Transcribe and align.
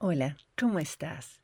Hola, 0.00 0.36
¿cómo 0.56 0.78
estás? 0.78 1.40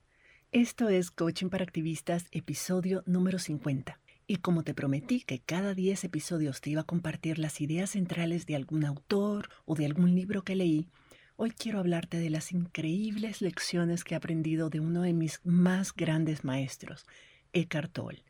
Esto 0.52 0.88
es 0.88 1.10
Coaching 1.10 1.48
para 1.48 1.64
Activistas, 1.64 2.26
episodio 2.30 3.02
número 3.04 3.40
50. 3.40 3.98
Y 4.28 4.36
como 4.36 4.62
te 4.62 4.74
prometí 4.74 5.22
que 5.22 5.40
cada 5.40 5.74
10 5.74 6.04
episodios 6.04 6.60
te 6.60 6.70
iba 6.70 6.82
a 6.82 6.86
compartir 6.86 7.40
las 7.40 7.60
ideas 7.60 7.90
centrales 7.90 8.46
de 8.46 8.54
algún 8.54 8.84
autor 8.84 9.48
o 9.64 9.74
de 9.74 9.86
algún 9.86 10.14
libro 10.14 10.42
que 10.42 10.54
leí, 10.54 10.86
hoy 11.34 11.50
quiero 11.50 11.80
hablarte 11.80 12.18
de 12.18 12.30
las 12.30 12.52
increíbles 12.52 13.42
lecciones 13.42 14.04
que 14.04 14.14
he 14.14 14.16
aprendido 14.16 14.70
de 14.70 14.78
uno 14.78 15.02
de 15.02 15.14
mis 15.14 15.40
más 15.42 15.92
grandes 15.92 16.44
maestros, 16.44 17.06
Eckhart 17.52 17.92
Tolle. 17.92 18.24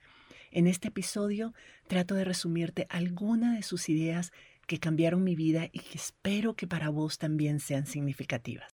En 0.51 0.67
este 0.67 0.89
episodio 0.89 1.53
trato 1.87 2.15
de 2.15 2.25
resumirte 2.25 2.87
algunas 2.89 3.57
de 3.57 3.63
sus 3.63 3.91
ideas 3.91 4.33
que 4.67 4.79
cambiaron 4.79 5.23
mi 5.23 5.37
vida 5.37 5.69
y 5.71 5.81
que 5.81 5.99
espero 5.99 6.55
que 6.55 6.67
para 6.67 6.89
vos 6.89 7.19
también 7.19 7.61
sean 7.61 7.87
significativas. 7.87 8.74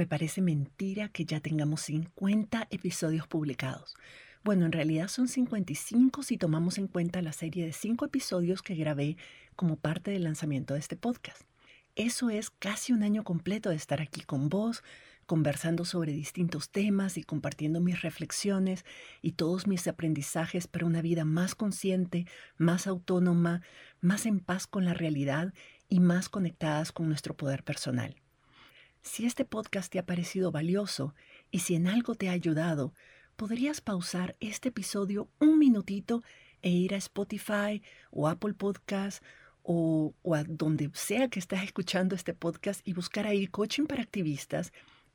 Me 0.00 0.06
parece 0.06 0.40
mentira 0.40 1.10
que 1.10 1.26
ya 1.26 1.40
tengamos 1.40 1.82
50 1.82 2.68
episodios 2.70 3.26
publicados. 3.26 3.96
Bueno, 4.42 4.64
en 4.64 4.72
realidad 4.72 5.08
son 5.08 5.28
55 5.28 6.22
si 6.22 6.38
tomamos 6.38 6.78
en 6.78 6.86
cuenta 6.86 7.20
la 7.20 7.34
serie 7.34 7.66
de 7.66 7.74
5 7.74 8.06
episodios 8.06 8.62
que 8.62 8.74
grabé 8.76 9.18
como 9.56 9.76
parte 9.76 10.10
del 10.10 10.24
lanzamiento 10.24 10.72
de 10.72 10.80
este 10.80 10.96
podcast. 10.96 11.42
Eso 11.96 12.30
es 12.30 12.48
casi 12.48 12.94
un 12.94 13.02
año 13.02 13.24
completo 13.24 13.68
de 13.68 13.76
estar 13.76 14.00
aquí 14.00 14.22
con 14.22 14.48
vos, 14.48 14.82
conversando 15.26 15.84
sobre 15.84 16.12
distintos 16.12 16.70
temas 16.70 17.18
y 17.18 17.22
compartiendo 17.22 17.82
mis 17.82 18.00
reflexiones 18.00 18.86
y 19.20 19.32
todos 19.32 19.66
mis 19.66 19.86
aprendizajes 19.86 20.66
para 20.66 20.86
una 20.86 21.02
vida 21.02 21.26
más 21.26 21.54
consciente, 21.54 22.24
más 22.56 22.86
autónoma, 22.86 23.60
más 24.00 24.24
en 24.24 24.40
paz 24.40 24.66
con 24.66 24.86
la 24.86 24.94
realidad 24.94 25.52
y 25.90 26.00
más 26.00 26.30
conectadas 26.30 26.90
con 26.90 27.06
nuestro 27.06 27.36
poder 27.36 27.64
personal. 27.64 28.16
Si 29.02 29.24
este 29.24 29.44
podcast 29.44 29.90
te 29.90 29.98
ha 29.98 30.04
parecido 30.04 30.52
valioso 30.52 31.14
y 31.50 31.60
si 31.60 31.74
en 31.74 31.86
algo 31.86 32.14
te 32.14 32.28
ha 32.28 32.32
ayudado, 32.32 32.92
podrías 33.36 33.80
pausar 33.80 34.36
este 34.40 34.68
episodio 34.68 35.28
un 35.38 35.58
minutito 35.58 36.22
e 36.60 36.68
ir 36.68 36.94
a 36.94 36.98
Spotify 36.98 37.82
o 38.10 38.28
Apple 38.28 38.52
Podcast 38.52 39.22
o, 39.62 40.14
a 40.34 40.44
donde 40.44 40.90
sea 40.92 41.28
que 41.28 41.38
estés 41.38 41.62
escuchando 41.62 42.14
este 42.14 42.34
podcast 42.34 42.86
y 42.86 42.92
buscar 42.92 43.26
ahí 43.26 43.46
coaching 43.46 43.84
para 43.84 44.02
activistas 44.02 44.72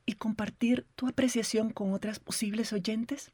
y 0.08 0.14
compartir 0.14 0.88
tu 0.96 1.08
apreciación 1.08 1.70
con 1.70 1.94
otras 1.94 2.20
posibles 2.20 2.74
oyentes. 2.74 3.32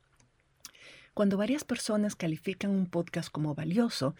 Cuando 1.13 1.37
varias 1.37 1.63
personas 1.63 2.15
califican 2.15 2.71
un 2.71 2.87
podcast 2.87 3.29
como 3.31 3.55
valioso, 3.55 4.15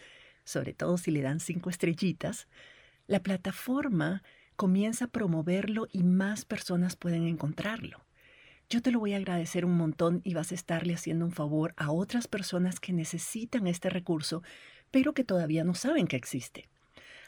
sobre 0.46 0.74
todo 0.74 0.98
si 0.98 1.12
le 1.12 1.22
dan 1.22 1.42
cinco 1.42 1.70
estrellitas, 1.70 2.48
la 3.08 3.22
plataforma 3.22 4.24
comienza 4.56 5.06
a 5.06 5.10
promoverlo 5.10 5.88
y 5.92 6.04
más 6.04 6.46
personas 6.46 6.96
pueden 6.96 7.28
encontrarlo. 7.28 8.06
Yo 8.70 8.82
te 8.82 8.92
lo 8.92 9.00
voy 9.00 9.14
a 9.14 9.18
agradecer 9.18 9.66
un 9.66 9.76
montón 9.76 10.22
y 10.24 10.34
vas 10.34 10.52
a 10.52 10.56
estarle 10.56 10.94
haciendo 10.94 11.26
un 11.26 11.34
favor 11.34 11.74
a 11.76 11.92
otras 11.92 12.28
personas 12.28 12.80
que 12.80 12.94
necesitan 12.94 13.68
este 13.68 13.90
recurso, 13.90 14.44
pero 14.92 15.14
que 15.14 15.26
todavía 15.26 15.64
no 15.64 15.76
saben 15.76 16.08
que 16.08 16.16
existe. 16.16 16.70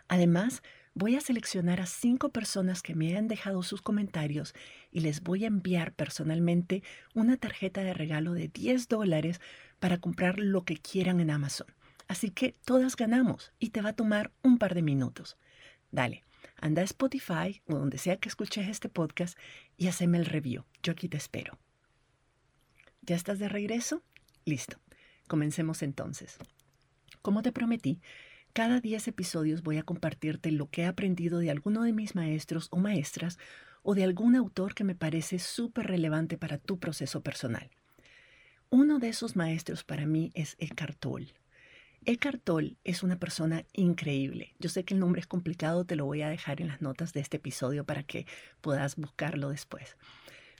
Además, 0.08 0.62
voy 0.94 1.16
a 1.16 1.22
seleccionar 1.22 1.82
a 1.82 1.86
cinco 1.86 2.30
personas 2.30 2.82
que 2.82 2.96
me 2.96 3.08
hayan 3.08 3.28
dejado 3.28 3.64
sus 3.64 3.82
comentarios 3.82 4.54
y 4.92 5.02
les 5.02 5.22
voy 5.22 5.44
a 5.44 5.48
enviar 5.48 5.94
personalmente 5.94 6.84
una 7.14 7.38
tarjeta 7.38 7.82
de 7.82 7.94
regalo 7.94 8.34
de 8.34 8.48
10 8.48 8.88
dólares 8.88 9.42
para 9.80 9.98
comprar 9.98 10.40
lo 10.40 10.64
que 10.64 10.78
quieran 10.78 11.20
en 11.20 11.32
Amazon. 11.32 11.68
Así 12.08 12.30
que 12.30 12.56
todas 12.64 12.96
ganamos 12.96 13.54
y 13.60 13.72
te 13.72 13.82
va 13.82 13.90
a 13.90 13.96
tomar 13.96 14.32
un 14.44 14.58
par 14.58 14.76
de 14.76 14.82
minutos. 14.82 15.38
Dale, 15.92 16.24
Anda 16.64 16.82
a 16.82 16.86
Spotify 16.86 17.62
o 17.68 17.76
donde 17.76 17.98
sea 17.98 18.16
que 18.16 18.30
escuches 18.30 18.70
este 18.70 18.88
podcast 18.88 19.38
y 19.76 19.90
haceme 19.90 20.18
el 20.18 20.26
review. 20.26 20.64
Yo 20.82 20.94
aquí 20.94 21.10
te 21.10 21.18
espero. 21.18 21.60
¿Ya 23.02 23.18
estás 23.18 23.38
de 23.38 23.50
regreso? 23.50 24.02
Listo. 24.46 24.78
Comencemos 25.28 25.84
entonces. 25.84 26.38
Como 27.22 27.42
te 27.42 27.52
prometí, 27.52 28.00
cada 28.54 28.80
10 28.80 29.10
episodios 29.10 29.62
voy 29.62 29.78
a 29.78 29.84
compartirte 29.84 30.54
lo 30.54 30.70
que 30.70 30.84
he 30.84 30.86
aprendido 30.86 31.40
de 31.40 31.52
alguno 31.52 31.84
de 31.84 31.92
mis 31.92 32.16
maestros 32.16 32.70
o 32.72 32.78
maestras 32.78 33.40
o 33.82 33.94
de 33.94 34.06
algún 34.06 34.38
autor 34.38 34.74
que 34.74 34.86
me 34.86 34.96
parece 34.96 35.40
súper 35.40 35.88
relevante 35.88 36.38
para 36.38 36.60
tu 36.60 36.80
proceso 36.80 37.20
personal. 37.20 37.72
Uno 38.70 39.00
de 39.00 39.10
esos 39.10 39.36
maestros 39.36 39.84
para 39.84 40.06
mí 40.06 40.32
es 40.34 40.56
Eckhart 40.60 40.98
Tolle. 40.98 41.34
Eckhart 42.06 42.44
Tolle 42.44 42.76
es 42.84 43.04
una 43.04 43.18
persona 43.18 43.66
increíble. 43.74 44.56
Yo 44.60 44.70
sé 44.70 44.84
que 44.84 44.94
el 44.94 45.00
nombre 45.00 45.22
es 45.22 45.28
complicado, 45.28 45.86
te 45.86 45.96
lo 45.96 46.06
voy 46.06 46.22
a 46.22 46.30
dejar 46.30 46.62
en 46.62 46.68
las 46.68 46.82
notas 46.82 47.14
de 47.14 47.22
este 47.22 47.38
episodio 47.38 47.86
para 47.86 48.04
que 48.04 48.26
puedas 48.62 48.96
buscarlo 48.96 49.50
después. 49.50 49.96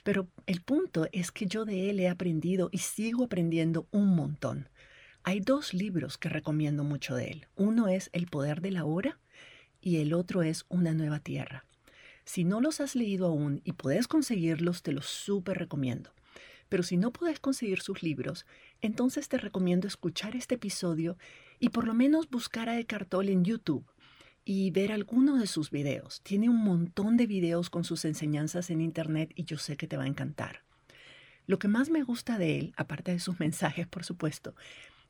Pero 0.02 0.28
el 0.46 0.60
punto 0.60 1.08
es 1.12 1.32
que 1.32 1.46
yo 1.46 1.64
de 1.64 1.90
él 1.90 2.00
he 2.00 2.08
aprendido 2.08 2.68
y 2.72 2.78
sigo 2.78 3.24
aprendiendo 3.24 3.86
un 3.90 4.14
montón. 4.14 4.68
Hay 5.22 5.40
dos 5.40 5.74
libros 5.74 6.18
que 6.18 6.28
recomiendo 6.28 6.84
mucho 6.84 7.14
de 7.14 7.30
él. 7.30 7.46
Uno 7.56 7.88
es 7.88 8.10
El 8.12 8.26
poder 8.26 8.60
de 8.60 8.70
la 8.70 8.84
hora 8.84 9.18
y 9.80 9.96
el 9.96 10.14
otro 10.14 10.42
es 10.42 10.64
Una 10.68 10.92
nueva 10.92 11.20
tierra. 11.20 11.64
Si 12.24 12.44
no 12.44 12.60
los 12.60 12.80
has 12.80 12.94
leído 12.94 13.26
aún 13.26 13.60
y 13.64 13.72
puedes 13.72 14.08
conseguirlos, 14.08 14.82
te 14.82 14.92
los 14.92 15.06
súper 15.06 15.58
recomiendo. 15.58 16.10
Pero 16.68 16.82
si 16.82 16.96
no 16.96 17.12
puedes 17.12 17.40
conseguir 17.40 17.80
sus 17.80 18.02
libros, 18.02 18.46
entonces 18.80 19.28
te 19.28 19.38
recomiendo 19.38 19.86
escuchar 19.86 20.36
este 20.36 20.56
episodio 20.56 21.16
y 21.58 21.70
por 21.70 21.86
lo 21.86 21.94
menos 21.94 22.28
buscar 22.28 22.68
a 22.68 22.78
Eckhart 22.78 23.08
Tolle 23.08 23.32
en 23.32 23.44
YouTube 23.44 23.86
y 24.44 24.70
ver 24.70 24.92
alguno 24.92 25.36
de 25.38 25.46
sus 25.46 25.70
videos. 25.70 26.20
Tiene 26.22 26.48
un 26.48 26.62
montón 26.62 27.16
de 27.16 27.26
videos 27.26 27.70
con 27.70 27.84
sus 27.84 28.04
enseñanzas 28.04 28.70
en 28.70 28.80
Internet 28.80 29.32
y 29.34 29.44
yo 29.44 29.58
sé 29.58 29.76
que 29.76 29.86
te 29.86 29.96
va 29.96 30.04
a 30.04 30.08
encantar. 30.08 30.64
Lo 31.46 31.58
que 31.58 31.68
más 31.68 31.90
me 31.90 32.02
gusta 32.02 32.38
de 32.38 32.58
él, 32.58 32.74
aparte 32.76 33.12
de 33.12 33.20
sus 33.20 33.40
mensajes, 33.40 33.86
por 33.86 34.04
supuesto, 34.04 34.54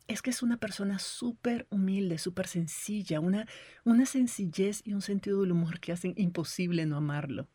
es 0.07 0.21
que 0.21 0.31
es 0.31 0.43
una 0.43 0.59
persona 0.59 0.99
súper 0.99 1.67
humilde, 1.71 2.19
súper 2.19 2.47
sencilla, 2.47 3.21
una, 3.21 3.47
una 3.85 4.05
sencillez 4.05 4.83
y 4.85 4.93
un 4.93 5.01
sentido 5.01 5.41
del 5.41 5.53
humor 5.53 5.81
que 5.81 5.93
hacen 5.93 6.13
imposible 6.17 6.85
no 6.85 6.97
amarlo. 6.97 7.49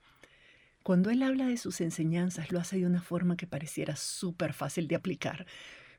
Cuando 0.90 1.12
él 1.12 1.22
habla 1.22 1.46
de 1.46 1.58
sus 1.58 1.82
enseñanzas, 1.82 2.52
lo 2.52 2.60
hace 2.60 2.80
de 2.80 2.88
una 2.88 3.04
forma 3.04 3.38
que 3.38 3.46
pareciera 3.46 3.96
súper 3.96 4.54
fácil 4.54 4.88
de 4.88 4.96
aplicar, 4.96 5.46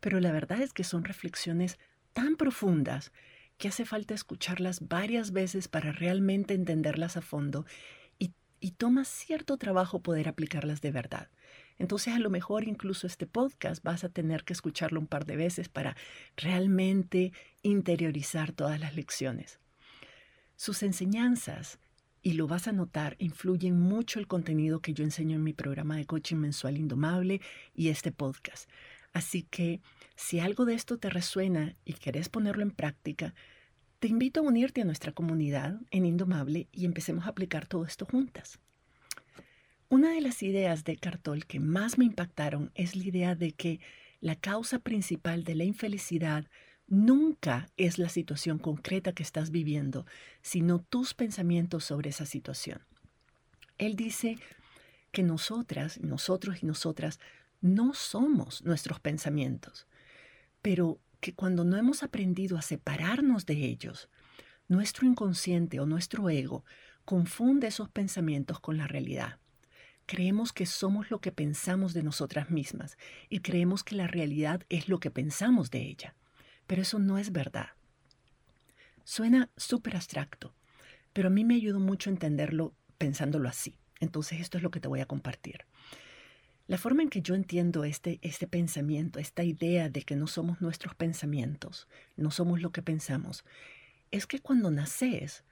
pero 0.00 0.18
la 0.18 0.32
verdad 0.32 0.60
es 0.60 0.72
que 0.72 0.82
son 0.82 1.04
reflexiones 1.04 1.78
tan 2.12 2.34
profundas 2.34 3.12
que 3.56 3.68
hace 3.68 3.84
falta 3.84 4.14
escucharlas 4.14 4.88
varias 4.88 5.30
veces 5.30 5.68
para 5.68 5.92
realmente 5.92 6.54
entenderlas 6.54 7.16
a 7.16 7.20
fondo 7.20 7.66
y, 8.18 8.32
y 8.58 8.72
toma 8.72 9.04
cierto 9.04 9.58
trabajo 9.58 10.02
poder 10.02 10.26
aplicarlas 10.26 10.80
de 10.80 10.90
verdad. 10.90 11.28
Entonces 11.78 12.12
a 12.12 12.18
lo 12.18 12.28
mejor 12.28 12.64
incluso 12.64 13.06
este 13.06 13.28
podcast 13.28 13.84
vas 13.84 14.02
a 14.02 14.08
tener 14.08 14.42
que 14.42 14.54
escucharlo 14.54 14.98
un 14.98 15.06
par 15.06 15.24
de 15.24 15.36
veces 15.36 15.68
para 15.68 15.96
realmente 16.36 17.32
interiorizar 17.62 18.50
todas 18.50 18.80
las 18.80 18.96
lecciones. 18.96 19.60
Sus 20.56 20.82
enseñanzas 20.82 21.78
y 22.22 22.34
lo 22.34 22.46
vas 22.46 22.68
a 22.68 22.72
notar, 22.72 23.16
influyen 23.18 23.78
mucho 23.78 24.18
el 24.18 24.26
contenido 24.26 24.80
que 24.80 24.92
yo 24.92 25.04
enseño 25.04 25.36
en 25.36 25.42
mi 25.42 25.52
programa 25.52 25.96
de 25.96 26.06
coaching 26.06 26.36
mensual 26.36 26.76
Indomable 26.76 27.40
y 27.74 27.88
este 27.88 28.12
podcast. 28.12 28.68
Así 29.12 29.42
que 29.42 29.80
si 30.16 30.40
algo 30.40 30.64
de 30.64 30.74
esto 30.74 30.98
te 30.98 31.10
resuena 31.10 31.74
y 31.84 31.94
querés 31.94 32.28
ponerlo 32.28 32.62
en 32.62 32.70
práctica, 32.70 33.34
te 33.98 34.08
invito 34.08 34.40
a 34.40 34.44
unirte 34.44 34.82
a 34.82 34.84
nuestra 34.84 35.12
comunidad 35.12 35.80
en 35.90 36.06
Indomable 36.06 36.68
y 36.72 36.84
empecemos 36.84 37.26
a 37.26 37.30
aplicar 37.30 37.66
todo 37.66 37.84
esto 37.84 38.06
juntas. 38.06 38.58
Una 39.88 40.12
de 40.12 40.20
las 40.20 40.42
ideas 40.42 40.84
de 40.84 40.96
Cartol 40.96 41.46
que 41.46 41.58
más 41.58 41.98
me 41.98 42.04
impactaron 42.04 42.70
es 42.74 42.94
la 42.94 43.04
idea 43.04 43.34
de 43.34 43.52
que 43.52 43.80
la 44.20 44.36
causa 44.36 44.78
principal 44.78 45.42
de 45.44 45.54
la 45.54 45.64
infelicidad 45.64 46.46
nunca 46.90 47.70
es 47.78 47.98
la 47.98 48.10
situación 48.10 48.58
concreta 48.58 49.12
que 49.12 49.22
estás 49.22 49.50
viviendo, 49.50 50.04
sino 50.42 50.80
tus 50.80 51.14
pensamientos 51.14 51.84
sobre 51.84 52.10
esa 52.10 52.26
situación. 52.26 52.82
Él 53.78 53.96
dice 53.96 54.36
que 55.12 55.22
nosotras, 55.22 56.00
nosotros 56.00 56.62
y 56.62 56.66
nosotras 56.66 57.18
no 57.62 57.94
somos 57.94 58.62
nuestros 58.64 59.00
pensamientos, 59.00 59.86
pero 60.60 61.00
que 61.20 61.32
cuando 61.34 61.64
no 61.64 61.76
hemos 61.76 62.02
aprendido 62.02 62.58
a 62.58 62.62
separarnos 62.62 63.46
de 63.46 63.64
ellos, 63.64 64.08
nuestro 64.68 65.06
inconsciente 65.06 65.80
o 65.80 65.86
nuestro 65.86 66.28
ego 66.28 66.64
confunde 67.04 67.68
esos 67.68 67.88
pensamientos 67.88 68.60
con 68.60 68.76
la 68.76 68.86
realidad. 68.86 69.38
creemos 70.06 70.52
que 70.52 70.66
somos 70.66 71.08
lo 71.12 71.20
que 71.20 71.30
pensamos 71.30 71.94
de 71.94 72.02
nosotras 72.02 72.50
mismas 72.50 72.98
y 73.28 73.40
creemos 73.40 73.84
que 73.84 73.94
la 73.94 74.08
realidad 74.08 74.64
es 74.68 74.88
lo 74.88 74.98
que 74.98 75.12
pensamos 75.12 75.70
de 75.70 75.82
ella. 75.82 76.16
Pero 76.70 76.82
eso 76.82 77.00
no 77.00 77.18
es 77.18 77.32
verdad. 77.32 77.70
Suena 79.02 79.50
súper 79.56 79.96
abstracto, 79.96 80.54
pero 81.12 81.26
a 81.26 81.30
mí 81.32 81.44
me 81.44 81.56
ayudó 81.56 81.80
mucho 81.80 82.10
entenderlo 82.10 82.76
pensándolo 82.96 83.48
así. 83.48 83.76
Entonces 83.98 84.40
esto 84.40 84.56
es 84.56 84.62
lo 84.62 84.70
que 84.70 84.78
te 84.78 84.86
voy 84.86 85.00
a 85.00 85.06
compartir. 85.06 85.64
La 86.68 86.78
forma 86.78 87.02
en 87.02 87.08
que 87.08 87.22
yo 87.22 87.34
entiendo 87.34 87.82
este, 87.82 88.20
este 88.22 88.46
pensamiento, 88.46 89.18
esta 89.18 89.42
idea 89.42 89.88
de 89.88 90.02
que 90.02 90.14
no 90.14 90.28
somos 90.28 90.60
nuestros 90.60 90.94
pensamientos, 90.94 91.88
no 92.16 92.30
somos 92.30 92.60
lo 92.62 92.70
que 92.70 92.82
pensamos, 92.82 93.44
es 94.12 94.28
que 94.28 94.38
cuando 94.38 94.70
naces, 94.70 95.42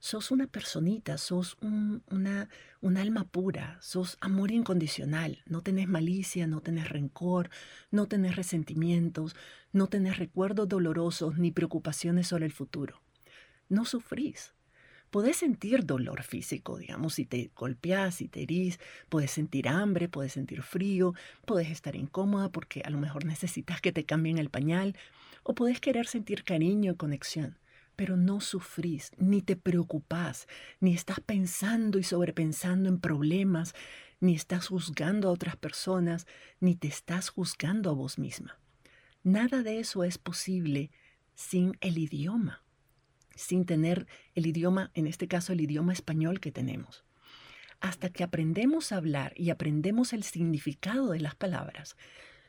sos 0.00 0.30
una 0.30 0.46
personita, 0.46 1.18
sos 1.18 1.56
un, 1.60 2.02
una, 2.10 2.48
un 2.80 2.96
alma 2.96 3.24
pura, 3.24 3.78
sos 3.82 4.16
amor 4.20 4.50
incondicional, 4.50 5.42
no 5.46 5.60
tenés 5.60 5.88
malicia, 5.88 6.46
no 6.46 6.62
tenés 6.62 6.88
rencor, 6.88 7.50
no 7.90 8.08
tenés 8.08 8.34
resentimientos, 8.34 9.36
no 9.72 9.86
tenés 9.88 10.16
recuerdos 10.16 10.68
dolorosos 10.68 11.38
ni 11.38 11.52
preocupaciones 11.52 12.28
sobre 12.28 12.46
el 12.46 12.52
futuro. 12.52 13.00
No 13.68 13.84
sufrís. 13.84 14.54
Podés 15.10 15.38
sentir 15.38 15.84
dolor 15.84 16.22
físico, 16.22 16.78
digamos, 16.78 17.14
si 17.14 17.26
te 17.26 17.50
golpeas, 17.56 18.14
si 18.14 18.28
te 18.28 18.42
herís, 18.42 18.78
puedes 19.08 19.32
sentir 19.32 19.68
hambre, 19.68 20.08
puedes 20.08 20.32
sentir 20.32 20.62
frío, 20.62 21.14
puedes 21.44 21.68
estar 21.68 21.96
incómoda 21.96 22.48
porque 22.48 22.82
a 22.84 22.90
lo 22.90 22.98
mejor 22.98 23.24
necesitas 23.24 23.80
que 23.80 23.92
te 23.92 24.04
cambien 24.04 24.38
el 24.38 24.50
pañal, 24.50 24.96
o 25.42 25.54
puedes 25.54 25.80
querer 25.80 26.06
sentir 26.06 26.44
cariño 26.44 26.92
y 26.92 26.96
conexión 26.96 27.58
pero 28.00 28.16
no 28.16 28.40
sufrís, 28.40 29.12
ni 29.18 29.42
te 29.42 29.56
preocupás, 29.56 30.48
ni 30.80 30.94
estás 30.94 31.20
pensando 31.20 31.98
y 31.98 32.02
sobrepensando 32.02 32.88
en 32.88 32.98
problemas, 32.98 33.74
ni 34.20 34.34
estás 34.34 34.68
juzgando 34.68 35.28
a 35.28 35.32
otras 35.32 35.56
personas, 35.56 36.26
ni 36.60 36.76
te 36.76 36.88
estás 36.88 37.28
juzgando 37.28 37.90
a 37.90 37.92
vos 37.92 38.18
misma. 38.18 38.58
Nada 39.22 39.62
de 39.62 39.80
eso 39.80 40.02
es 40.02 40.16
posible 40.16 40.90
sin 41.34 41.76
el 41.82 41.98
idioma, 41.98 42.64
sin 43.34 43.66
tener 43.66 44.06
el 44.34 44.46
idioma, 44.46 44.90
en 44.94 45.06
este 45.06 45.28
caso 45.28 45.52
el 45.52 45.60
idioma 45.60 45.92
español 45.92 46.40
que 46.40 46.52
tenemos. 46.52 47.04
Hasta 47.80 48.08
que 48.08 48.24
aprendemos 48.24 48.92
a 48.92 48.96
hablar 48.96 49.34
y 49.36 49.50
aprendemos 49.50 50.14
el 50.14 50.22
significado 50.22 51.10
de 51.10 51.20
las 51.20 51.34
palabras, 51.34 51.98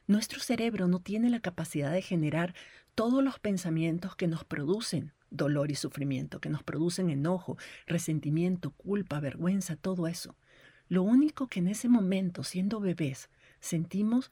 nuestro 0.07 0.39
cerebro 0.39 0.87
no 0.87 1.01
tiene 1.01 1.29
la 1.29 1.41
capacidad 1.41 1.91
de 1.91 2.01
generar 2.01 2.55
todos 2.95 3.21
los 3.21 3.37
pensamientos 3.39 4.15
que 4.15 4.27
nos 4.27 4.45
producen 4.45 5.11
dolor 5.31 5.71
y 5.71 5.75
sufrimiento, 5.75 6.39
que 6.39 6.49
nos 6.49 6.61
producen 6.61 7.09
enojo, 7.09 7.57
resentimiento, 7.87 8.71
culpa, 8.71 9.19
vergüenza, 9.19 9.75
todo 9.75 10.07
eso. 10.07 10.35
Lo 10.87 11.01
único 11.01 11.47
que 11.47 11.59
en 11.59 11.69
ese 11.69 11.89
momento, 11.89 12.43
siendo 12.43 12.79
bebés, 12.79 13.29
sentimos 13.59 14.31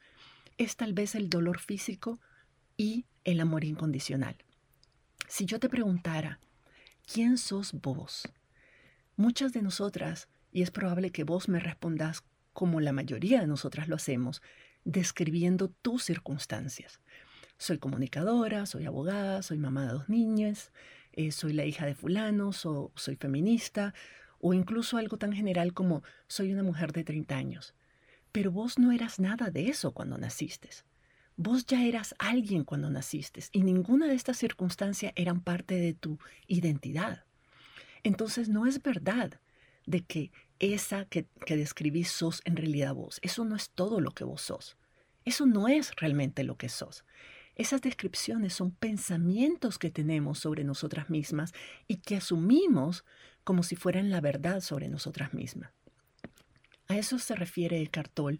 es 0.57 0.75
tal 0.75 0.94
vez 0.94 1.16
el 1.16 1.30
dolor 1.30 1.60
físico 1.60 2.19
y 2.78 3.06
el 3.24 3.40
amor 3.40 3.63
incondicional. 3.63 4.36
Si 5.28 5.46
yo 5.46 5.60
te 5.60 5.69
preguntara, 5.69 6.40
¿quién 7.12 7.38
sos 7.38 7.74
vos? 7.74 8.28
Muchas 9.16 9.54
de 9.54 9.62
nosotras, 9.62 10.28
y 10.52 10.62
es 10.62 10.72
probable 10.72 11.12
que 11.12 11.24
vos 11.24 11.48
me 11.48 11.60
respondas 11.60 12.24
como 12.52 12.81
la 12.81 12.92
mayoría 12.92 13.40
de 13.40 13.48
nosotras 13.48 13.88
lo 13.88 13.95
hacemos, 13.95 14.42
describiendo 14.84 15.69
tus 15.69 16.04
circunstancias. 16.04 17.00
Soy 17.59 17.77
comunicadora, 17.77 18.65
soy 18.65 18.85
abogada, 18.85 19.44
soy 19.44 19.57
mamá 19.57 19.85
de 19.85 19.91
dos 19.91 20.07
niños, 20.07 20.71
eh, 21.11 21.33
soy 21.33 21.51
la 21.51 21.65
hija 21.65 21.85
de 21.85 21.94
fulano, 21.94 22.53
soy 22.53 23.15
feminista, 23.17 23.94
o 24.39 24.53
incluso 24.53 24.95
algo 24.95 25.17
tan 25.17 25.33
general 25.33 25.73
como 25.73 26.01
soy 26.27 26.53
una 26.53 26.63
mujer 26.63 26.94
de 26.94 27.03
30 27.03 27.35
años. 27.35 27.75
Pero 28.31 28.50
vos 28.50 28.79
no 28.79 28.94
eras 28.94 29.19
nada 29.19 29.50
de 29.50 29.67
eso 29.67 29.91
cuando 29.91 30.17
naciste. 30.17 30.69
Vos 31.35 31.65
ya 31.65 31.83
eras 31.83 32.15
alguien 32.17 32.63
cuando 32.63 32.89
naciste 32.89 33.44
y 33.51 33.63
ninguna 33.63 34.07
de 34.07 34.15
estas 34.15 34.38
circunstancias 34.38 35.11
eran 35.17 35.41
parte 35.41 35.75
de 35.75 35.94
tu 35.94 36.17
identidad. 36.47 37.25
Entonces 38.03 38.47
no 38.47 38.67
es 38.67 38.81
verdad 38.81 39.38
de 39.85 40.00
que 40.00 40.31
esa 40.59 41.03
que, 41.03 41.25
que 41.45 41.57
describís 41.57 42.09
sos 42.09 42.41
en 42.45 42.56
realidad 42.56 42.94
vos. 42.94 43.19
Eso 43.21 43.44
no 43.44 43.57
es 43.57 43.69
todo 43.69 44.00
lo 44.00 44.11
que 44.11 44.23
vos 44.23 44.44
sos. 44.44 44.77
Eso 45.25 45.45
no 45.45 45.67
es 45.67 45.94
realmente 45.97 46.45
lo 46.45 46.56
que 46.56 46.69
sos. 46.69 47.03
Esas 47.59 47.81
descripciones 47.81 48.53
son 48.53 48.71
pensamientos 48.71 49.77
que 49.77 49.91
tenemos 49.91 50.39
sobre 50.39 50.63
nosotras 50.63 51.09
mismas 51.09 51.51
y 51.89 51.97
que 51.97 52.15
asumimos 52.15 53.03
como 53.44 53.63
si 53.63 53.75
fueran 53.75 54.09
la 54.09 54.21
verdad 54.21 54.61
sobre 54.61 54.88
nosotras 54.88 55.33
mismas. 55.33 55.69
A 56.88 56.95
eso 56.95 57.19
se 57.19 57.35
refiere 57.35 57.81
el 57.81 57.89
cartol 57.89 58.39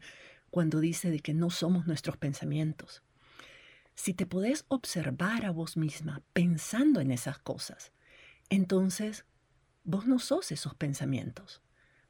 cuando 0.50 0.80
dice 0.80 1.12
de 1.12 1.20
que 1.20 1.34
no 1.34 1.50
somos 1.50 1.86
nuestros 1.86 2.16
pensamientos. 2.16 3.04
Si 3.94 4.14
te 4.14 4.26
podés 4.26 4.64
observar 4.70 5.46
a 5.46 5.52
vos 5.52 5.76
misma 5.76 6.24
pensando 6.32 7.02
en 7.02 7.12
esas 7.12 7.40
cosas, 7.40 7.92
entonces 8.50 9.26
vos 9.84 10.08
no 10.08 10.20
sos 10.20 10.50
esos 10.54 10.76
pensamientos. 10.76 11.62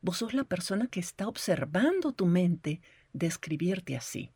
Vos 0.01 0.17
sos 0.17 0.35
la 0.35 0.44
persona 0.44 0.85
que 0.85 1.00
está 1.00 1.27
observando 1.27 2.11
tu 2.11 2.27
mente 2.27 2.81
describirte 3.13 3.97
así. 3.97 4.29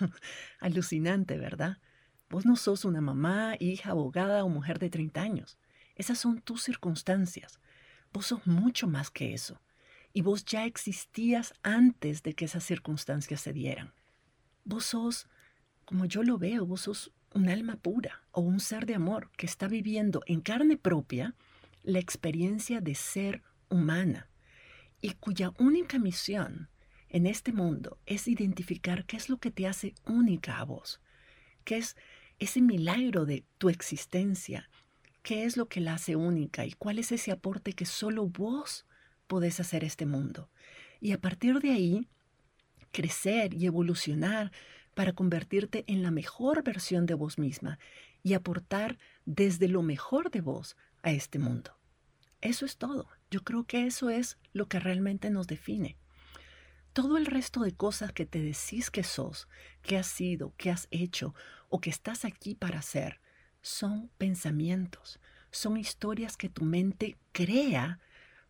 Alucinante, 0.58 1.36
¿verdad? 1.36 1.76
Vos 2.34 2.46
no 2.46 2.56
sos 2.56 2.84
una 2.84 3.00
mamá, 3.00 3.54
hija, 3.60 3.90
abogada 3.90 4.42
o 4.42 4.48
mujer 4.48 4.80
de 4.80 4.90
30 4.90 5.22
años. 5.22 5.56
Esas 5.94 6.18
son 6.18 6.40
tus 6.40 6.64
circunstancias. 6.64 7.60
Vos 8.12 8.26
sos 8.26 8.44
mucho 8.44 8.88
más 8.88 9.08
que 9.08 9.34
eso. 9.34 9.60
Y 10.12 10.22
vos 10.22 10.44
ya 10.44 10.64
existías 10.64 11.54
antes 11.62 12.24
de 12.24 12.34
que 12.34 12.46
esas 12.46 12.64
circunstancias 12.64 13.40
se 13.40 13.52
dieran. 13.52 13.94
Vos 14.64 14.84
sos, 14.84 15.28
como 15.84 16.06
yo 16.06 16.24
lo 16.24 16.36
veo, 16.36 16.66
vos 16.66 16.80
sos 16.80 17.12
un 17.32 17.48
alma 17.48 17.76
pura 17.76 18.24
o 18.32 18.40
un 18.40 18.58
ser 18.58 18.84
de 18.84 18.96
amor 18.96 19.30
que 19.36 19.46
está 19.46 19.68
viviendo 19.68 20.20
en 20.26 20.40
carne 20.40 20.76
propia 20.76 21.36
la 21.84 22.00
experiencia 22.00 22.80
de 22.80 22.96
ser 22.96 23.44
humana 23.68 24.28
y 25.00 25.12
cuya 25.12 25.52
única 25.56 26.00
misión 26.00 26.68
en 27.10 27.28
este 27.28 27.52
mundo 27.52 28.00
es 28.06 28.26
identificar 28.26 29.06
qué 29.06 29.18
es 29.18 29.28
lo 29.28 29.38
que 29.38 29.52
te 29.52 29.68
hace 29.68 29.94
única 30.04 30.58
a 30.58 30.64
vos, 30.64 31.00
qué 31.64 31.76
es 31.76 31.96
ese 32.38 32.60
milagro 32.60 33.26
de 33.26 33.44
tu 33.58 33.68
existencia, 33.68 34.68
qué 35.22 35.44
es 35.44 35.56
lo 35.56 35.66
que 35.66 35.80
la 35.80 35.94
hace 35.94 36.16
única 36.16 36.66
y 36.66 36.72
cuál 36.72 36.98
es 36.98 37.12
ese 37.12 37.32
aporte 37.32 37.72
que 37.72 37.86
solo 37.86 38.26
vos 38.26 38.86
podés 39.26 39.60
hacer 39.60 39.84
a 39.84 39.86
este 39.86 40.06
mundo. 40.06 40.50
Y 41.00 41.12
a 41.12 41.20
partir 41.20 41.60
de 41.60 41.70
ahí, 41.70 42.08
crecer 42.92 43.54
y 43.54 43.66
evolucionar 43.66 44.52
para 44.94 45.12
convertirte 45.12 45.84
en 45.86 46.02
la 46.02 46.10
mejor 46.10 46.62
versión 46.62 47.06
de 47.06 47.14
vos 47.14 47.38
misma 47.38 47.78
y 48.22 48.34
aportar 48.34 48.98
desde 49.26 49.68
lo 49.68 49.82
mejor 49.82 50.30
de 50.30 50.40
vos 50.40 50.76
a 51.02 51.10
este 51.10 51.38
mundo. 51.38 51.76
Eso 52.40 52.64
es 52.66 52.76
todo. 52.76 53.08
Yo 53.30 53.42
creo 53.42 53.64
que 53.64 53.86
eso 53.86 54.10
es 54.10 54.38
lo 54.52 54.66
que 54.66 54.78
realmente 54.78 55.30
nos 55.30 55.46
define. 55.46 55.96
Todo 56.94 57.16
el 57.16 57.26
resto 57.26 57.60
de 57.62 57.72
cosas 57.72 58.12
que 58.12 58.24
te 58.24 58.40
decís 58.40 58.88
que 58.88 59.02
sos, 59.02 59.48
que 59.82 59.96
has 59.96 60.06
sido, 60.06 60.54
que 60.56 60.70
has 60.70 60.86
hecho 60.92 61.34
o 61.68 61.80
que 61.80 61.90
estás 61.90 62.24
aquí 62.24 62.54
para 62.54 62.78
hacer, 62.78 63.20
son 63.62 64.10
pensamientos, 64.16 65.18
son 65.50 65.76
historias 65.76 66.36
que 66.36 66.48
tu 66.48 66.64
mente 66.64 67.16
crea 67.32 67.98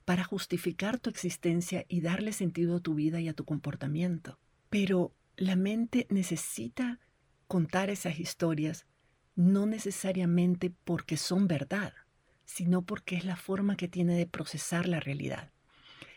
para 0.05 0.25
justificar 0.25 0.99
tu 0.99 1.09
existencia 1.09 1.87
y 1.89 2.03
darle 2.03 2.35
sentido 2.35 2.77
a 2.77 2.81
tu 2.81 2.93
vida 2.93 3.19
y 3.19 3.31
a 3.31 3.33
tu 3.33 3.47
comportamiento. 3.47 4.39
Pero 4.69 5.15
la 5.39 5.57
mente 5.57 6.07
necesita 6.11 7.01
contar 7.49 7.89
esas 7.89 8.21
historias 8.21 8.85
no 9.37 9.65
necesariamente 9.65 10.71
porque 10.85 11.17
son 11.17 11.49
verdad, 11.49 11.95
sino 12.45 12.83
porque 12.83 13.17
es 13.17 13.25
la 13.25 13.37
forma 13.37 13.79
que 13.79 13.89
tiene 13.89 14.19
de 14.19 14.27
procesar 14.27 14.87
la 14.87 15.01
realidad. 15.01 15.54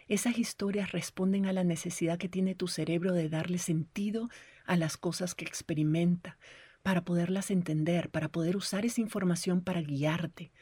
Esas 0.07 0.37
historias 0.37 0.93
responden 0.93 1.47
a 1.47 1.53
la 1.53 1.65
necesidad 1.65 2.17
que 2.17 2.29
tiene 2.29 2.55
tu 2.55 2.67
cerebro 2.67 3.11
de 3.11 3.27
darle 3.27 3.57
sentido 3.57 4.29
a 4.65 4.77
las 4.77 4.95
cosas 4.95 5.35
que 5.35 5.43
experimenta, 5.43 6.37
para 6.81 7.03
poderlas 7.03 7.51
entender, 7.51 8.09
para 8.09 8.29
poder 8.29 8.55
usar 8.55 8.85
esa 8.85 9.01
información 9.01 9.61
para 9.61 9.81
guiarte. 9.81 10.53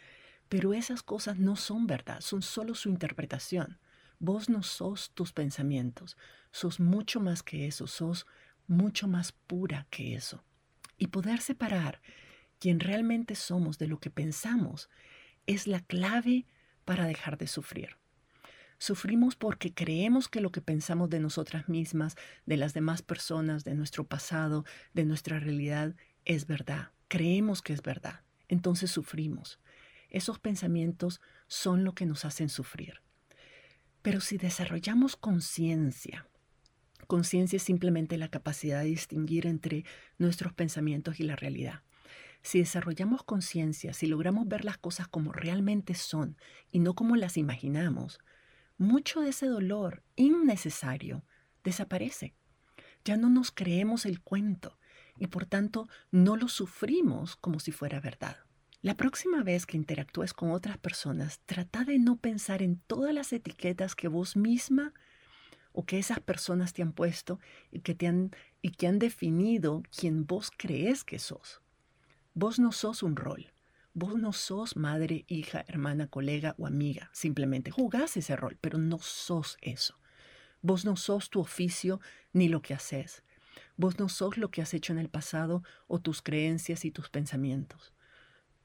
Pero 0.50 0.74
esas 0.74 1.04
cosas 1.04 1.38
no 1.38 1.56
son 1.56 1.86
verdad, 1.86 2.22
son 2.22 2.42
solo 2.42 2.74
su 2.74 2.90
interpretación. 2.90 3.80
Vos 4.18 4.50
no 4.50 4.64
sos 4.64 5.12
tus 5.12 5.34
pensamientos, 5.34 6.18
sos 6.52 6.80
mucho 6.80 7.20
más 7.20 7.44
que 7.44 7.68
eso, 7.68 7.86
sos 7.86 8.26
mucho 8.66 9.08
más 9.08 9.34
pura 9.34 9.86
que 9.92 10.16
eso. 10.16 10.44
Y 10.98 11.08
poder 11.08 11.42
separar 11.42 12.02
quién 12.58 12.80
realmente 12.80 13.36
somos 13.36 13.78
de 13.78 13.88
lo 13.88 14.00
que 14.00 14.10
pensamos 14.10 14.90
es 15.46 15.68
la 15.68 15.82
clave 15.82 16.48
para 16.86 17.06
dejar 17.06 17.38
de 17.38 17.46
sufrir. 17.46 17.98
Sufrimos 18.78 19.36
porque 19.36 19.74
creemos 19.74 20.28
que 20.28 20.42
lo 20.42 20.52
que 20.52 20.62
pensamos 20.62 21.10
de 21.10 21.20
nosotras 21.20 21.70
mismas, 21.70 22.16
de 22.46 22.58
las 22.58 22.74
demás 22.74 23.02
personas, 23.02 23.64
de 23.64 23.74
nuestro 23.74 24.06
pasado, 24.06 24.66
de 24.94 25.06
nuestra 25.06 25.40
realidad, 25.40 25.96
es 26.26 26.48
verdad, 26.48 26.92
creemos 27.08 27.62
que 27.62 27.74
es 27.74 27.82
verdad, 27.82 28.22
entonces 28.48 28.92
sufrimos. 28.92 29.60
Esos 30.10 30.40
pensamientos 30.40 31.22
son 31.48 31.84
lo 31.84 31.94
que 31.94 32.06
nos 32.06 32.26
hacen 32.26 32.50
sufrir. 32.50 33.02
Pero 34.02 34.22
si 34.22 34.38
desarrollamos 34.38 35.16
conciencia 35.16 36.28
Conciencia 37.08 37.58
es 37.58 37.64
simplemente 37.64 38.18
la 38.18 38.30
capacidad 38.30 38.82
de 38.82 38.88
distinguir 38.88 39.46
entre 39.46 39.86
nuestros 40.18 40.54
pensamientos 40.54 41.20
y 41.20 41.24
la 41.24 41.36
realidad. 41.36 41.84
Si 42.42 42.60
desarrollamos 42.60 43.24
conciencia, 43.24 43.94
si 43.94 44.08
logramos 44.08 44.48
ver 44.48 44.66
las 44.66 44.78
cosas 44.78 45.08
como 45.08 45.32
realmente 45.32 45.94
son 45.94 46.38
y 46.72 46.80
no 46.80 46.96
como 46.96 47.16
las 47.16 47.38
imaginamos, 47.38 48.20
mucho 48.78 49.22
de 49.22 49.30
ese 49.30 49.48
dolor 49.48 50.04
innecesario 50.16 51.24
desaparece. 51.64 52.36
Ya 53.04 53.18
no 53.18 53.30
nos 53.30 53.52
creemos 53.52 54.06
el 54.06 54.22
cuento 54.22 54.78
y 55.18 55.28
por 55.28 55.46
tanto 55.46 55.88
no 56.12 56.36
lo 56.36 56.48
sufrimos 56.48 57.36
como 57.36 57.60
si 57.60 57.72
fuera 57.72 58.00
verdad. 58.00 58.38
La 58.82 58.96
próxima 58.96 59.42
vez 59.44 59.66
que 59.66 59.78
interactúes 59.78 60.34
con 60.34 60.52
otras 60.52 60.78
personas, 60.78 61.40
trata 61.46 61.86
de 61.86 61.98
no 61.98 62.18
pensar 62.18 62.62
en 62.62 62.78
todas 62.78 63.14
las 63.14 63.34
etiquetas 63.34 63.96
que 63.96 64.08
vos 64.08 64.36
misma 64.36 64.94
o 65.72 65.86
que 65.86 65.98
esas 65.98 66.20
personas 66.20 66.74
te 66.74 66.82
han 66.84 66.94
puesto 66.94 67.40
y 67.72 67.80
que, 67.80 67.96
te 67.96 68.08
han, 68.08 68.32
y 68.62 68.72
que 68.72 68.88
han 68.88 69.00
definido 69.00 69.82
quien 69.90 70.26
vos 70.26 70.52
crees 70.56 71.04
que 71.04 71.20
sos. 71.20 71.62
Vos 72.34 72.60
no 72.60 72.72
sos 72.72 73.02
un 73.02 73.16
rol. 73.16 73.52
Vos 73.98 74.16
no 74.16 74.34
sos 74.34 74.76
madre, 74.76 75.24
hija, 75.30 75.64
hermana, 75.70 76.08
colega 76.08 76.54
o 76.58 76.68
amiga. 76.68 77.10
Simplemente 77.14 77.72
jugás 77.72 78.18
ese 78.18 78.36
rol, 78.36 78.58
pero 78.60 78.78
no 78.78 79.00
sos 79.00 79.58
eso. 79.62 79.98
Vos 80.62 80.84
no 80.84 80.98
sos 80.98 81.30
tu 81.30 81.40
oficio 81.40 82.02
ni 82.34 82.50
lo 82.50 82.62
que 82.62 82.74
haces. 82.74 83.24
Vos 83.78 83.98
no 83.98 84.10
sos 84.10 84.38
lo 84.38 84.52
que 84.52 84.62
has 84.62 84.74
hecho 84.74 84.92
en 84.92 85.00
el 85.00 85.08
pasado 85.08 85.64
o 85.88 86.02
tus 86.02 86.22
creencias 86.22 86.84
y 86.84 86.92
tus 86.92 87.10
pensamientos. 87.10 87.94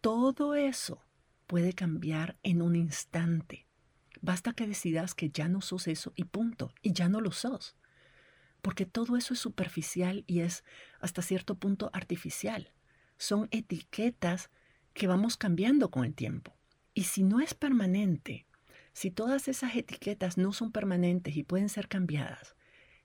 Todo 0.00 0.56
eso 0.56 1.06
puede 1.46 1.74
cambiar 1.74 2.36
en 2.42 2.60
un 2.60 2.74
instante. 2.74 3.68
Basta 4.20 4.52
que 4.52 4.66
decidas 4.66 5.14
que 5.14 5.30
ya 5.30 5.46
no 5.46 5.60
sos 5.60 5.86
eso 5.86 6.12
y 6.16 6.24
punto, 6.24 6.74
y 6.82 6.92
ya 6.92 7.08
no 7.08 7.20
lo 7.20 7.30
sos. 7.30 7.76
Porque 8.62 8.84
todo 8.84 9.16
eso 9.16 9.34
es 9.34 9.38
superficial 9.38 10.24
y 10.26 10.40
es 10.40 10.64
hasta 10.98 11.22
cierto 11.22 11.54
punto 11.54 11.88
artificial. 11.92 12.72
Son 13.16 13.46
etiquetas 13.52 14.50
que 14.92 15.06
vamos 15.06 15.36
cambiando 15.36 15.90
con 15.90 16.04
el 16.04 16.14
tiempo. 16.14 16.56
Y 16.94 17.04
si 17.04 17.22
no 17.22 17.40
es 17.40 17.54
permanente, 17.54 18.46
si 18.92 19.10
todas 19.10 19.48
esas 19.48 19.76
etiquetas 19.76 20.36
no 20.36 20.52
son 20.52 20.72
permanentes 20.72 21.36
y 21.36 21.44
pueden 21.44 21.68
ser 21.68 21.88
cambiadas, 21.88 22.56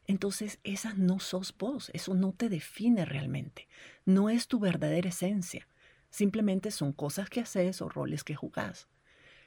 entonces 0.08 0.60
esas 0.63 0.98
no 0.98 1.20
sos 1.20 1.56
vos, 1.58 1.89
eso 1.94 2.13
no 2.13 2.34
te 2.34 2.50
define 2.50 3.06
realmente, 3.06 3.68
no 4.06 4.30
es 4.30 4.48
tu 4.48 4.60
verdadera 4.60 5.10
esencia, 5.10 5.68
simplemente 6.10 6.72
son 6.72 6.94
cosas 6.94 7.30
que 7.30 7.42
haces 7.42 7.82
o 7.82 7.89
roles 7.89 8.24
que 8.24 8.36
jugás. 8.36 8.88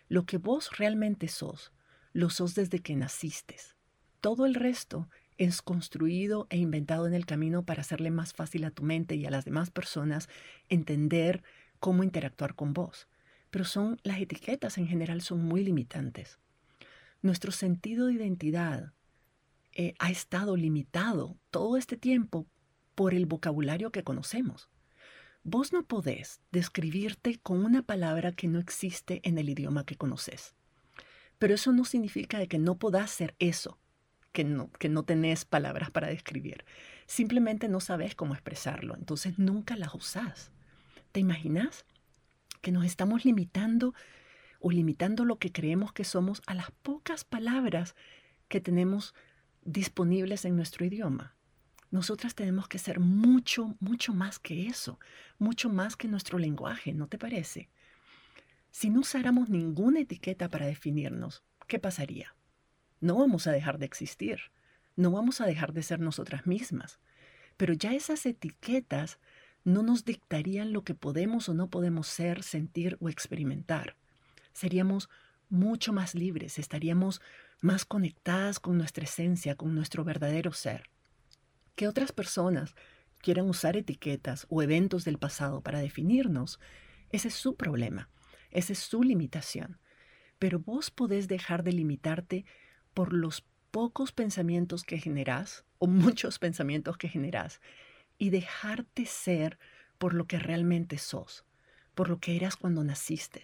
Lo 0.09 0.25
que 0.25 0.39
vos 0.39 0.77
realmente 0.79 1.29
sos, 1.29 1.73
lo 2.13 2.31
sos 2.31 2.55
desde 2.55 2.81
que 2.81 2.97
naciste. 2.97 3.57
Todo 4.21 4.47
el 4.47 4.55
resto 4.55 5.09
es 5.37 5.63
construido 5.63 6.49
e 6.51 6.57
inventado 6.57 7.07
en 7.07 7.15
el 7.15 7.27
camino 7.27 7.65
para 7.65 7.83
hacerle 7.83 8.11
más 8.11 8.33
fácil 8.33 8.65
a 8.65 8.71
tu 8.71 8.83
mente 8.83 9.15
y 9.15 9.25
a 9.25 9.31
las 9.31 9.45
demás 9.45 9.71
personas 9.71 10.29
entender 10.69 11.45
cómo 11.79 12.03
interactuar 12.03 12.55
con 12.55 12.73
vos. 12.73 13.09
Pero 13.51 13.65
son 13.65 13.99
las 14.03 14.21
etiquetas 14.21 14.79
en 14.79 14.87
general 14.87 15.23
son 15.23 15.45
muy 15.45 15.65
limitantes. 15.65 16.39
Nuestro 17.23 17.51
sentido 17.51 18.07
de 18.07 18.15
identidad 18.15 18.93
eh, 19.73 19.95
ha 19.99 20.11
estado 20.11 20.57
limitado 20.57 21.37
todo 21.51 21.77
este 21.77 21.97
tiempo 21.97 22.47
por 22.95 23.15
el 23.15 23.27
vocabulario 23.27 23.91
que 23.91 24.05
conocemos. 24.05 24.69
Vos 25.45 25.73
no 25.73 25.85
podés 25.85 26.41
describirte 26.51 27.39
con 27.39 27.65
una 27.65 27.83
palabra 27.83 28.33
que 28.33 28.49
no 28.49 28.59
existe 28.59 29.21
en 29.23 29.39
el 29.39 29.49
idioma 29.49 29.87
que 29.87 29.97
conoces. 29.97 30.55
Pero 31.39 31.55
eso 31.55 31.73
no 31.73 31.85
significa 31.85 32.45
que 32.47 32.59
no 32.59 32.79
podás 32.79 33.11
ser 33.11 33.35
eso, 33.39 33.79
que 34.33 34.45
no, 34.45 34.71
que 34.73 34.89
no 34.89 35.05
tenés 35.05 35.45
palabras 35.45 35.91
para 35.91 36.09
describir. 36.09 36.65
Simplemente 37.07 37.69
no 37.69 37.81
sabes 37.81 38.15
cómo 38.15 38.35
expresarlo, 38.35 38.95
entonces 38.97 39.39
nunca 39.39 39.77
las 39.77 39.95
usás. 39.95 40.51
¿Te 41.19 41.23
imaginas? 41.23 41.85
Que 42.61 42.71
nos 42.71 42.85
estamos 42.85 43.25
limitando 43.25 43.93
o 44.61 44.71
limitando 44.71 45.25
lo 45.25 45.41
que 45.41 45.51
creemos 45.51 45.93
que 45.93 46.05
somos 46.05 46.43
a 46.47 46.55
las 46.55 46.71
pocas 46.71 47.25
palabras 47.25 47.97
que 48.47 48.61
tenemos 48.61 49.17
disponibles 49.65 50.45
en 50.45 50.55
nuestro 50.55 50.87
idioma. 50.87 51.35
Nosotras 51.91 52.37
tenemos 52.37 52.69
que 52.69 52.79
ser 52.79 53.01
mucho, 53.01 53.75
mucho 53.81 54.15
más 54.15 54.39
que 54.39 54.69
eso, 54.69 55.01
mucho 55.41 55.69
más 55.71 55.97
que 55.97 56.07
nuestro 56.07 56.39
lenguaje, 56.39 56.95
¿no 56.95 57.09
te 57.09 57.19
parece? 57.19 57.69
Si 58.71 58.89
no 58.89 59.01
usáramos 59.01 59.49
ninguna 59.49 59.99
etiqueta 59.99 60.49
para 60.49 60.67
definirnos, 60.67 61.43
¿qué 61.67 61.81
pasaría? 61.81 62.37
No 63.01 63.17
vamos 63.17 63.49
a 63.49 63.51
dejar 63.51 63.79
de 63.79 63.87
existir, 63.87 64.39
no 64.95 65.11
vamos 65.11 65.41
a 65.41 65.47
dejar 65.47 65.73
de 65.73 65.83
ser 65.83 65.99
nosotras 65.99 66.47
mismas, 66.47 67.01
pero 67.57 67.73
ya 67.75 67.93
esas 67.93 68.25
etiquetas 68.25 69.19
no 69.69 69.83
nos 69.83 70.05
dictarían 70.05 70.73
lo 70.73 70.83
que 70.83 70.95
podemos 70.95 71.49
o 71.49 71.55
no 71.55 71.69
podemos 71.69 72.07
ser, 72.07 72.43
sentir 72.43 72.97
o 73.01 73.09
experimentar. 73.09 73.97
Seríamos 74.53 75.09
mucho 75.49 75.93
más 75.93 76.15
libres, 76.15 76.59
estaríamos 76.59 77.21
más 77.61 77.85
conectadas 77.85 78.61
con 78.61 78.77
nuestra 78.79 79.05
esencia, 79.05 79.57
con 79.57 79.75
nuestro 79.75 80.05
verdadero 80.05 80.53
ser 80.53 80.91
que 81.79 81.87
otras 81.87 82.11
personas 82.11 82.75
quieran 83.23 83.49
usar 83.49 83.77
etiquetas 83.77 84.47
o 84.51 84.63
eventos 84.63 85.05
del 85.05 85.17
pasado 85.17 85.61
para 85.61 85.79
definirnos, 85.79 86.59
ese 87.11 87.29
es 87.29 87.35
su 87.35 87.55
problema, 87.55 88.11
esa 88.51 88.73
es 88.73 88.81
su 88.81 89.05
limitación. 89.05 89.79
Pero 90.41 90.59
vos 90.59 90.91
podés 90.91 91.29
dejar 91.29 91.63
de 91.63 91.73
limitarte 91.73 92.45
por 92.95 93.13
los 93.13 93.45
pocos 93.71 94.11
pensamientos 94.11 94.83
que 94.83 94.99
generás 94.99 95.65
o 95.79 95.87
muchos 95.87 96.41
pensamientos 96.41 96.97
que 96.97 97.09
generás 97.09 97.61
y 98.19 98.31
dejarte 98.31 99.07
ser 99.07 99.59
por 99.99 100.15
lo 100.15 100.27
que 100.27 100.39
realmente 100.39 100.99
sos, 100.99 101.45
por 101.95 102.09
lo 102.09 102.19
que 102.19 102.37
eras 102.37 102.57
cuando 102.57 102.85
naciste. 102.85 103.43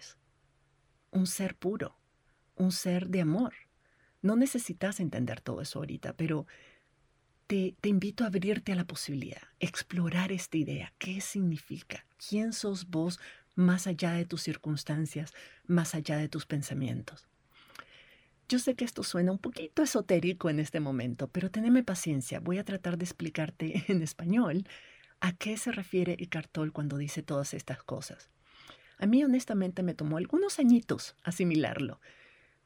Un 1.11 1.27
ser 1.27 1.55
puro, 1.55 1.97
un 2.55 2.71
ser 2.71 3.07
de 3.07 3.21
amor. 3.21 3.53
No 4.21 4.35
necesitas 4.35 4.99
entender 4.99 5.41
todo 5.41 5.61
eso 5.61 5.79
ahorita, 5.79 6.13
pero 6.13 6.45
te, 7.47 7.75
invito 7.83 8.23
a 8.23 8.27
abrirte 8.27 8.71
a 8.71 8.75
la 8.75 8.85
posibilidad, 8.85 9.41
explorar 9.59 10.31
esta 10.31 10.57
idea. 10.57 10.93
¿Qué 10.97 11.21
significa? 11.21 12.05
¿Quién 12.17 12.53
sos 12.53 12.87
vos 12.89 13.19
más 13.55 13.87
allá 13.87 14.11
de 14.11 14.25
tus 14.25 14.41
circunstancias, 14.41 15.33
más 15.65 15.95
allá 15.95 16.17
de 16.17 16.27
tus 16.27 16.45
pensamientos? 16.45 17.27
Yo 18.47 18.59
sé 18.59 18.75
que 18.75 18.85
esto 18.85 19.01
suena 19.01 19.31
un 19.31 19.39
poquito 19.39 19.81
esotérico 19.81 20.49
en 20.49 20.59
este 20.59 20.79
momento, 20.79 21.27
pero 21.27 21.49
teneme 21.49 21.83
paciencia. 21.83 22.39
Voy 22.39 22.59
a 22.59 22.63
tratar 22.63 22.97
de 22.97 23.05
explicarte 23.05 23.83
en 23.91 24.01
español 24.03 24.67
a 25.19 25.33
qué 25.33 25.57
se 25.57 25.71
refiere 25.71 26.15
Eckhart 26.19 26.51
Tolle 26.51 26.71
cuando 26.71 26.97
dice 26.97 27.23
todas 27.23 27.53
estas 27.53 27.81
cosas. 27.81 28.29
A 28.97 29.07
mí 29.07 29.23
honestamente 29.23 29.81
me 29.81 29.95
tomó 29.95 30.17
algunos 30.17 30.59
añitos 30.59 31.15
asimilarlo, 31.23 31.99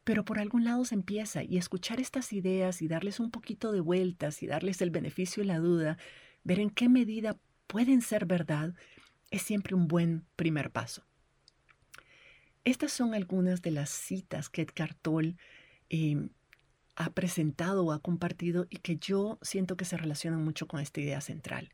pero 0.04 0.26
por 0.26 0.40
algún 0.40 0.66
lado 0.66 0.84
se 0.84 0.96
empieza 0.96 1.44
y 1.44 1.58
escuchar 1.58 2.00
estas 2.00 2.34
ideas 2.34 2.82
y 2.82 2.88
darles 2.88 3.20
un 3.20 3.32
poquito 3.32 3.72
de 3.72 3.80
vueltas 3.80 4.44
y 4.44 4.48
darles 4.48 4.82
el 4.82 4.92
beneficio 4.92 5.44
y 5.44 5.46
la 5.46 5.60
duda, 5.60 5.98
ver 6.44 6.60
en 6.60 6.70
qué 6.70 6.90
medida 6.90 7.38
pueden 7.68 8.02
ser 8.02 8.26
verdad, 8.26 8.74
es 9.32 9.44
siempre 9.44 9.76
un 9.76 9.88
buen 9.88 10.26
primer 10.36 10.72
paso. 10.72 11.04
Estas 12.66 12.92
son 12.92 13.14
algunas 13.14 13.62
de 13.62 13.72
las 13.72 13.90
citas 13.90 14.50
que 14.50 14.62
Edgar 14.64 14.94
Tolle 14.94 15.38
em, 15.90 16.30
ha 16.96 17.10
presentado 17.12 17.86
o 17.86 17.92
ha 17.92 18.00
compartido 18.00 18.68
y 18.70 18.78
que 18.78 18.98
yo 18.98 19.40
siento 19.42 19.78
que 19.78 19.86
se 19.86 19.98
relacionan 19.98 20.44
mucho 20.44 20.68
con 20.68 20.80
esta 20.80 21.00
idea 21.02 21.22
central. 21.22 21.70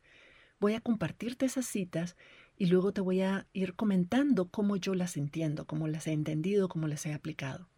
Voy 0.58 0.74
a 0.74 0.80
compartirte 0.80 1.46
esas 1.46 1.66
citas 1.66 2.16
y 2.56 2.66
luego 2.66 2.92
te 2.92 3.00
voy 3.00 3.20
a 3.20 3.46
ir 3.52 3.74
comentando 3.74 4.48
cómo 4.48 4.76
yo 4.76 4.94
las 4.94 5.16
entiendo, 5.16 5.66
cómo 5.66 5.88
las 5.88 6.06
he 6.06 6.12
entendido, 6.12 6.68
cómo 6.68 6.86
las 6.88 7.04
he 7.06 7.12
aplicado. 7.12 7.68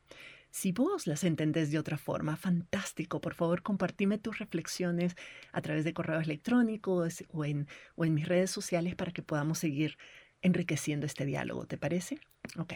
Si 0.50 0.72
vos 0.72 1.06
las 1.06 1.24
entendés 1.24 1.70
de 1.70 1.78
otra 1.78 1.98
forma, 1.98 2.36
fantástico. 2.36 3.20
Por 3.20 3.34
favor, 3.34 3.62
compartime 3.62 4.18
tus 4.18 4.38
reflexiones 4.38 5.14
a 5.52 5.60
través 5.60 5.84
de 5.84 5.92
correos 5.92 6.24
electrónicos 6.24 7.24
o 7.30 7.44
en, 7.44 7.66
o 7.96 8.04
en 8.04 8.14
mis 8.14 8.26
redes 8.26 8.50
sociales 8.50 8.94
para 8.94 9.12
que 9.12 9.22
podamos 9.22 9.58
seguir 9.58 9.98
enriqueciendo 10.40 11.06
este 11.06 11.26
diálogo. 11.26 11.66
¿Te 11.66 11.76
parece? 11.76 12.20
Ok. 12.58 12.74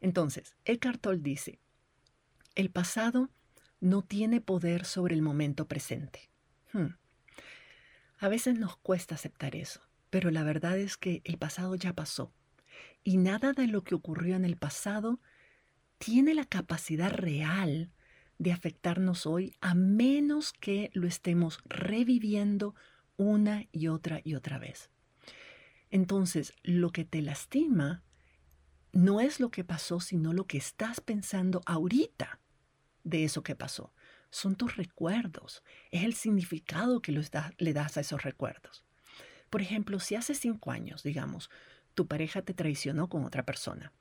Entonces, 0.00 0.54
Eckhart 0.64 1.00
Tolle 1.00 1.22
dice, 1.22 1.58
el 2.58 2.70
pasado 2.70 3.30
no 3.80 4.02
tiene 4.02 4.40
poder 4.40 4.84
sobre 4.84 5.14
el 5.14 5.22
momento 5.22 5.68
presente. 5.68 6.28
Hmm. 6.72 6.96
A 8.18 8.28
veces 8.28 8.58
nos 8.58 8.76
cuesta 8.76 9.14
aceptar 9.14 9.54
eso, 9.54 9.80
pero 10.10 10.32
la 10.32 10.42
verdad 10.42 10.76
es 10.76 10.96
que 10.96 11.22
el 11.24 11.38
pasado 11.38 11.76
ya 11.76 11.92
pasó 11.92 12.32
y 13.04 13.16
nada 13.16 13.52
de 13.52 13.68
lo 13.68 13.84
que 13.84 13.94
ocurrió 13.94 14.34
en 14.34 14.44
el 14.44 14.56
pasado 14.56 15.20
tiene 15.98 16.34
la 16.34 16.46
capacidad 16.46 17.12
real 17.12 17.92
de 18.38 18.50
afectarnos 18.50 19.24
hoy 19.24 19.54
a 19.60 19.76
menos 19.76 20.52
que 20.52 20.90
lo 20.94 21.06
estemos 21.06 21.60
reviviendo 21.64 22.74
una 23.16 23.66
y 23.70 23.86
otra 23.86 24.20
y 24.24 24.34
otra 24.34 24.58
vez. 24.58 24.90
Entonces, 25.90 26.54
lo 26.64 26.90
que 26.90 27.04
te 27.04 27.22
lastima 27.22 28.02
no 28.90 29.20
es 29.20 29.38
lo 29.38 29.52
que 29.52 29.62
pasó, 29.62 30.00
sino 30.00 30.32
lo 30.32 30.48
que 30.48 30.58
estás 30.58 31.00
pensando 31.00 31.62
ahorita 31.64 32.40
de 33.08 33.24
eso 33.24 33.42
que 33.42 33.56
pasó. 33.56 33.92
son 34.30 34.56
tus 34.56 34.76
recuerdos, 34.76 35.62
es 35.90 36.04
el 36.04 36.12
significado 36.12 37.00
que 37.00 37.12
le 37.12 37.72
das 37.72 37.96
a 37.96 38.00
esos 38.00 38.22
recuerdos. 38.22 38.84
Por 39.48 39.62
ejemplo, 39.62 40.00
si 40.00 40.16
hace 40.16 40.34
cinco 40.34 40.70
años, 40.70 41.02
digamos, 41.02 41.48
tu 41.94 42.06
pareja 42.06 42.42
te 42.42 42.52
traicionó 42.52 43.08
con 43.08 43.24
otra 43.24 43.44
persona 43.44 43.92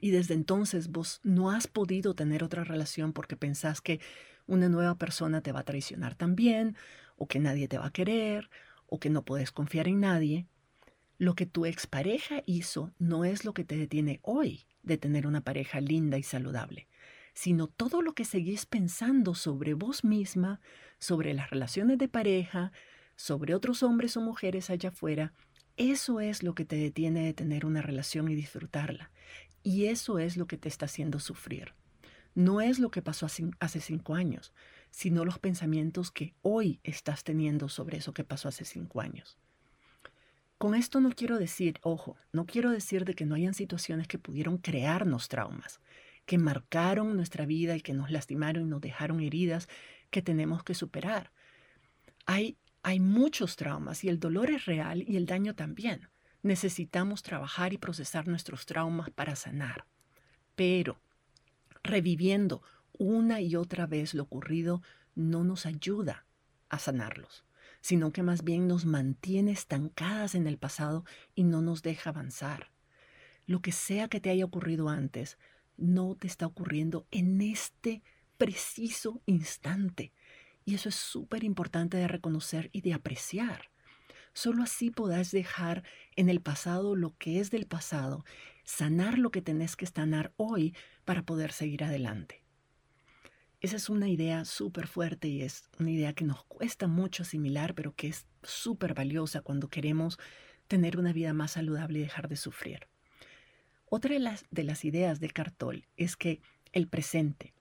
y 0.00 0.10
desde 0.10 0.34
entonces 0.34 0.88
vos 0.88 1.20
no 1.22 1.50
has 1.50 1.66
podido 1.66 2.14
tener 2.14 2.42
otra 2.42 2.64
relación 2.64 3.12
porque 3.12 3.36
pensás 3.36 3.80
que 3.80 4.00
una 4.46 4.68
nueva 4.68 4.96
persona 4.96 5.40
te 5.40 5.52
va 5.52 5.60
a 5.60 5.64
traicionar 5.64 6.14
también, 6.14 6.76
o 7.16 7.26
que 7.26 7.38
nadie 7.38 7.68
te 7.68 7.78
va 7.78 7.86
a 7.86 7.92
querer, 7.92 8.50
o 8.86 8.98
que 8.98 9.10
no 9.10 9.24
puedes 9.24 9.52
confiar 9.52 9.88
en 9.88 10.00
nadie, 10.00 10.46
lo 11.16 11.34
que 11.34 11.46
tu 11.46 11.64
expareja 11.64 12.42
hizo 12.44 12.92
no 12.98 13.24
es 13.24 13.44
lo 13.44 13.54
que 13.54 13.64
te 13.64 13.76
detiene 13.76 14.20
hoy 14.22 14.66
de 14.82 14.98
tener 14.98 15.26
una 15.26 15.40
pareja 15.40 15.80
linda 15.80 16.18
y 16.18 16.22
saludable, 16.22 16.88
sino 17.34 17.66
todo 17.66 18.00
lo 18.00 18.14
que 18.14 18.24
seguís 18.24 18.64
pensando 18.64 19.34
sobre 19.34 19.74
vos 19.74 20.04
misma, 20.04 20.60
sobre 20.98 21.34
las 21.34 21.50
relaciones 21.50 21.98
de 21.98 22.08
pareja, 22.08 22.72
sobre 23.16 23.54
otros 23.54 23.82
hombres 23.82 24.16
o 24.16 24.20
mujeres 24.20 24.70
allá 24.70 24.90
afuera, 24.90 25.32
eso 25.76 26.20
es 26.20 26.42
lo 26.42 26.54
que 26.54 26.64
te 26.64 26.76
detiene 26.76 27.24
de 27.24 27.34
tener 27.34 27.66
una 27.66 27.82
relación 27.82 28.28
y 28.28 28.34
disfrutarla. 28.34 29.10
Y 29.64 29.86
eso 29.86 30.18
es 30.18 30.36
lo 30.36 30.46
que 30.46 30.56
te 30.56 30.68
está 30.68 30.86
haciendo 30.86 31.18
sufrir. 31.18 31.74
No 32.34 32.60
es 32.60 32.78
lo 32.78 32.90
que 32.90 33.02
pasó 33.02 33.26
hace 33.26 33.80
cinco 33.80 34.14
años, 34.14 34.52
sino 34.90 35.24
los 35.24 35.38
pensamientos 35.38 36.10
que 36.10 36.34
hoy 36.42 36.80
estás 36.84 37.24
teniendo 37.24 37.68
sobre 37.68 37.98
eso 37.98 38.12
que 38.12 38.24
pasó 38.24 38.48
hace 38.48 38.64
cinco 38.64 39.00
años. 39.00 39.36
Con 40.58 40.74
esto 40.74 41.00
no 41.00 41.10
quiero 41.10 41.38
decir, 41.38 41.78
ojo, 41.82 42.16
no 42.32 42.46
quiero 42.46 42.70
decir 42.70 43.04
de 43.04 43.14
que 43.14 43.26
no 43.26 43.34
hayan 43.34 43.54
situaciones 43.54 44.06
que 44.06 44.18
pudieron 44.18 44.58
crearnos 44.58 45.28
traumas, 45.28 45.80
que 46.26 46.38
marcaron 46.38 47.16
nuestra 47.16 47.46
vida 47.46 47.76
y 47.76 47.80
que 47.80 47.94
nos 47.94 48.10
lastimaron 48.10 48.64
y 48.64 48.70
nos 48.70 48.80
dejaron 48.80 49.20
heridas 49.20 49.68
que 50.10 50.22
tenemos 50.22 50.62
que 50.62 50.74
superar. 50.74 51.32
Hay, 52.26 52.56
hay 52.82 53.00
muchos 53.00 53.56
traumas 53.56 54.04
y 54.04 54.08
el 54.08 54.18
dolor 54.18 54.50
es 54.50 54.64
real 54.64 55.04
y 55.06 55.16
el 55.16 55.26
daño 55.26 55.54
también. 55.54 56.08
Necesitamos 56.42 57.22
trabajar 57.22 57.72
y 57.72 57.78
procesar 57.78 58.28
nuestros 58.28 58.66
traumas 58.66 59.10
para 59.10 59.36
sanar. 59.36 59.86
Pero 60.54 61.00
reviviendo 61.82 62.62
una 62.96 63.40
y 63.40 63.56
otra 63.56 63.86
vez 63.86 64.14
lo 64.14 64.22
ocurrido 64.22 64.82
no 65.14 65.44
nos 65.44 65.66
ayuda 65.66 66.26
a 66.68 66.78
sanarlos 66.78 67.44
sino 67.84 68.12
que 68.12 68.22
más 68.22 68.44
bien 68.44 68.66
nos 68.66 68.86
mantiene 68.86 69.52
estancadas 69.52 70.34
en 70.34 70.46
el 70.46 70.56
pasado 70.56 71.04
y 71.34 71.44
no 71.44 71.60
nos 71.60 71.82
deja 71.82 72.08
avanzar. 72.08 72.70
Lo 73.44 73.60
que 73.60 73.72
sea 73.72 74.08
que 74.08 74.20
te 74.20 74.30
haya 74.30 74.46
ocurrido 74.46 74.88
antes, 74.88 75.36
no 75.76 76.14
te 76.14 76.26
está 76.26 76.46
ocurriendo 76.46 77.06
en 77.10 77.40
este 77.40 78.02
preciso 78.36 79.22
instante. 79.26 80.12
Y 80.64 80.74
eso 80.74 80.88
es 80.88 80.94
súper 80.94 81.44
importante 81.44 81.96
de 81.96 82.08
reconocer 82.08 82.70
y 82.72 82.80
de 82.80 82.94
apreciar. 82.94 83.70
Solo 84.32 84.64
así 84.64 84.90
podrás 84.90 85.30
dejar 85.30 85.84
en 86.16 86.28
el 86.28 86.40
pasado 86.40 86.96
lo 86.96 87.16
que 87.16 87.38
es 87.38 87.50
del 87.50 87.66
pasado, 87.66 88.24
sanar 88.64 89.18
lo 89.18 89.30
que 89.30 89.42
tenés 89.42 89.76
que 89.76 89.86
sanar 89.86 90.32
hoy 90.36 90.74
para 91.04 91.22
poder 91.22 91.52
seguir 91.52 91.84
adelante. 91.84 92.42
Esa 93.60 93.76
es 93.76 93.88
una 93.88 94.08
idea 94.08 94.44
súper 94.44 94.88
fuerte 94.88 95.28
y 95.28 95.42
es 95.42 95.70
una 95.78 95.90
idea 95.90 96.12
que 96.12 96.24
nos 96.24 96.44
cuesta 96.44 96.86
mucho 96.86 97.22
asimilar, 97.22 97.74
pero 97.74 97.94
que 97.94 98.08
es 98.08 98.26
súper 98.42 98.92
valiosa 98.92 99.40
cuando 99.40 99.68
queremos 99.68 100.18
tener 100.66 100.98
una 100.98 101.12
vida 101.12 101.32
más 101.32 101.52
saludable 101.52 102.00
y 102.00 102.02
dejar 102.02 102.28
de 102.28 102.36
sufrir. 102.36 102.88
Otra 103.86 104.14
de 104.14 104.20
las, 104.20 104.44
de 104.50 104.64
las 104.64 104.84
ideas 104.84 105.20
de 105.20 105.30
Cartol 105.30 105.86
es 105.96 106.16
que 106.16 106.40
el 106.72 106.88
presente, 106.88 107.54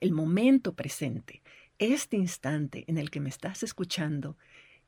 el 0.00 0.12
momento 0.12 0.74
presente, 0.74 1.42
este 1.78 2.16
instante 2.16 2.84
en 2.86 2.98
el 2.98 3.10
que 3.10 3.20
me 3.20 3.28
estás 3.28 3.62
escuchando, 3.62 4.36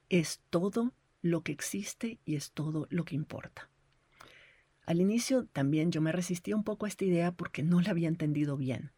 es 0.09 0.41
todo 0.51 0.93
lo 1.23 1.43
que 1.43 1.53
existe 1.53 2.19
y 2.25 2.37
es 2.37 2.53
todo 2.53 2.87
lo 2.91 3.05
que 3.05 3.15
importa. 3.15 3.69
Al 4.87 5.01
inicio 5.01 5.47
también 5.47 5.91
yo 5.91 6.01
me 6.01 6.13
resistía 6.13 6.55
un 6.55 6.63
poco 6.63 6.87
a 6.87 6.89
esta 6.89 7.05
idea 7.05 7.33
porque 7.33 7.65
no 7.65 7.81
la 7.81 7.91
había 7.91 8.09
entendido 8.09 8.57
bien. 8.57 8.93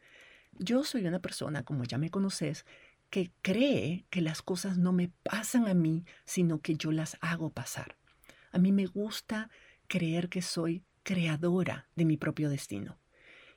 Yo 0.59 0.85
soy 0.85 1.07
una 1.07 1.21
persona, 1.21 1.63
como 1.63 1.85
ya 1.85 1.97
me 1.97 2.11
conoces, 2.11 2.67
que 3.09 3.31
cree 3.41 4.05
que 4.11 4.21
las 4.21 4.43
cosas 4.43 4.77
no 4.77 4.93
me 4.93 5.09
pasan 5.23 5.67
a 5.67 5.73
mí, 5.73 6.05
sino 6.27 6.61
que 6.61 6.75
yo 6.75 6.93
las 6.93 7.17
hago 7.21 7.49
pasar. 7.51 7.97
A 8.53 8.59
mí 8.59 8.71
me 8.71 8.87
gusta 8.87 9.49
creer 9.87 10.29
que 10.29 10.43
soy 10.43 10.83
creadora 11.09 11.89
de 11.97 12.05
mi 12.05 12.19
propio 12.19 12.51
destino. 12.51 12.99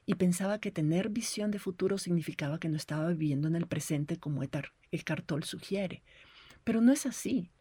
Y 0.06 0.16
pensaba 0.16 0.60
que 0.60 0.72
tener 0.72 1.10
visión 1.10 1.52
de 1.52 1.60
futuro 1.60 1.98
significaba 1.98 2.62
que 2.62 2.70
no 2.70 2.78
estaba 2.78 3.10
viviendo 3.10 3.50
en 3.50 3.58
el 3.58 3.68
presente 3.68 4.16
como 4.16 4.42
el 4.42 5.04
cartol 5.04 5.44
sugiere. 5.44 6.02
Pero 6.64 6.80
no 6.80 6.94
es 6.94 7.06
así. 7.06 7.52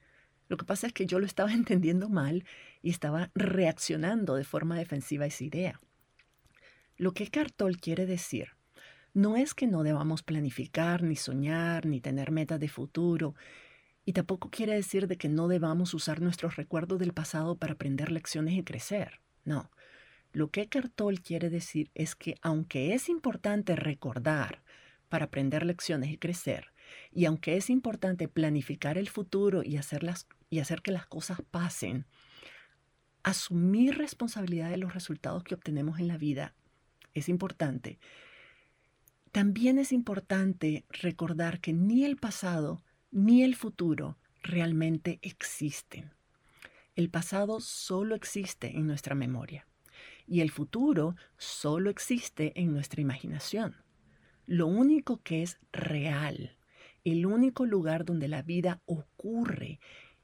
Lo 0.49 0.57
que 0.57 0.65
pasa 0.65 0.87
es 0.87 0.93
que 0.93 1.07
yo 1.07 1.19
lo 1.19 1.27
estaba 1.27 1.53
entendiendo 1.61 2.09
mal 2.09 2.45
y 2.83 2.91
estaba 2.91 3.33
reaccionando 3.35 4.37
de 4.37 4.45
forma 4.45 4.79
defensiva 4.79 5.25
a 5.25 5.29
esa 5.29 5.43
idea. 5.43 5.81
Lo 6.97 7.11
que 7.13 7.27
Cartol 7.27 7.79
quiere 7.79 8.07
decir 8.07 8.51
no 9.13 9.37
es 9.37 9.55
que 9.55 9.67
no 9.67 9.83
debamos 9.83 10.23
planificar, 10.23 11.03
ni 11.03 11.17
soñar, 11.17 11.85
ni 11.85 12.01
tener 12.01 12.31
metas 12.31 12.61
de 12.61 12.69
futuro, 12.69 13.35
y 14.05 14.13
tampoco 14.13 14.51
quiere 14.51 14.75
decir 14.75 15.09
de 15.09 15.17
que 15.17 15.29
no 15.29 15.49
debamos 15.49 15.95
usar 15.95 16.21
nuestros 16.21 16.55
recuerdos 16.55 17.01
del 17.01 17.13
pasado 17.13 17.57
para 17.57 17.73
aprender 17.73 18.13
lecciones 18.13 18.55
y 18.55 18.63
crecer. 18.63 19.21
No. 19.45 19.69
Lo 20.33 20.51
que 20.51 20.69
Cartol 20.69 21.21
quiere 21.21 21.51
decir 21.51 21.91
es 21.95 22.15
que 22.15 22.37
aunque 22.41 22.95
es 22.95 23.09
importante 23.09 23.75
recordar 23.77 24.63
para 25.09 25.27
aprender 25.27 25.65
lecciones 25.67 26.11
y 26.11 26.19
crecer, 26.19 26.73
y 27.13 27.25
aunque 27.25 27.57
es 27.57 27.71
importante 27.71 28.29
planificar 28.29 28.97
el 28.97 29.09
futuro 29.09 29.63
y, 29.65 29.77
hacerlas, 29.77 30.29
y 30.49 30.61
hacer 30.61 30.83
que 30.83 30.93
las 30.93 31.07
cosas 31.07 31.39
pasen, 31.51 32.07
asumir 33.23 33.99
responsabilidad 33.99 34.71
de 34.71 34.77
los 34.77 34.95
resultados 34.95 35.43
que 35.43 35.55
obtenemos 35.55 35.99
en 35.99 36.09
la 36.09 36.17
vida 36.17 36.55
es 37.13 37.29
importante 37.29 37.99
también 39.33 39.79
es 39.79 39.93
importante 39.93 40.85
recordar 40.89 41.61
que 41.61 41.73
ni 41.73 42.05
el 42.05 42.17
pasado 42.17 42.83
ni 43.13 43.45
el 43.45 43.55
futuro 43.55 44.19
realmente 44.43 45.21
existen. 45.23 46.13
El 46.97 47.11
pasado 47.11 47.61
solo 47.61 48.17
existe 48.17 48.77
en 48.77 48.87
nuestra 48.87 49.15
memoria 49.15 49.70
y 50.31 50.43
el 50.43 50.53
futuro 50.53 51.17
solo 51.39 51.91
existe 51.91 52.53
en 52.55 52.73
nuestra 52.73 53.01
imaginación. 53.01 53.75
Lo 54.47 54.69
único 54.69 55.21
que 55.23 55.43
es 55.43 55.59
real, 55.73 56.57
el 57.05 57.27
único 57.27 57.67
lugar 57.67 58.05
donde 58.05 58.29
la 58.29 58.43
vida 58.43 58.81
ocurre 58.87 59.81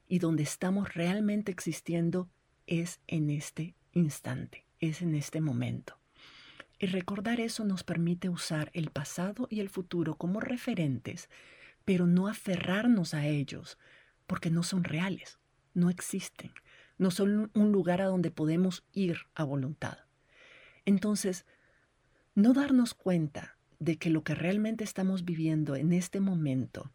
y 0.07 0.21
donde 0.21 0.45
estamos 0.45 0.95
realmente 0.95 1.51
existiendo 1.51 2.31
es 2.69 3.01
en 3.09 3.31
este 3.31 3.75
instante, 3.93 4.69
es 4.79 5.03
en 5.03 5.17
este 5.17 5.41
momento. 5.41 5.99
Y 6.79 6.87
recordar 6.87 7.41
eso 7.41 7.65
nos 7.65 7.83
permite 7.83 8.29
usar 8.29 8.71
el 8.75 8.91
pasado 8.91 9.49
y 9.51 9.59
el 9.59 9.71
futuro 9.71 10.15
como 10.15 10.39
referentes, 10.39 11.29
pero 11.85 12.07
no 12.07 12.29
aferrarnos 12.29 13.13
a 13.13 13.27
ellos, 13.27 13.77
porque 14.29 14.51
no 14.51 14.63
son 14.63 14.85
reales, 14.85 15.41
no 15.75 15.91
existen, 15.91 16.53
no 16.99 17.11
son 17.11 17.51
un 17.55 17.73
lugar 17.73 18.01
a 18.01 18.07
donde 18.07 18.31
podemos 18.31 18.85
ir 18.93 19.19
a 19.35 19.45
voluntad. 19.45 19.99
Entonces, 20.85 21.47
no 22.35 22.53
darnos 22.53 22.95
cuenta 22.95 23.57
de 23.79 23.97
que 23.97 24.11
lo 24.11 24.25
que 24.25 24.35
realmente 24.35 24.85
estamos 24.85 25.25
viviendo 25.25 25.77
en 25.77 25.93
este 25.93 26.21
momento 26.21 26.91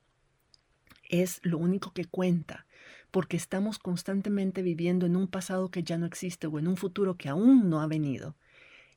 es 1.09 1.39
lo 1.43 1.57
único 1.57 1.93
que 1.93 2.05
cuenta, 2.05 2.65
porque 3.11 3.37
estamos 3.37 3.77
constantemente 3.77 4.61
viviendo 4.61 5.05
en 5.05 5.15
un 5.15 5.27
pasado 5.27 5.69
que 5.69 5.83
ya 5.83 5.97
no 5.97 6.05
existe 6.05 6.47
o 6.47 6.57
en 6.57 6.67
un 6.67 6.77
futuro 6.77 7.17
que 7.17 7.29
aún 7.29 7.69
no 7.69 7.81
ha 7.81 7.87
venido 7.87 8.35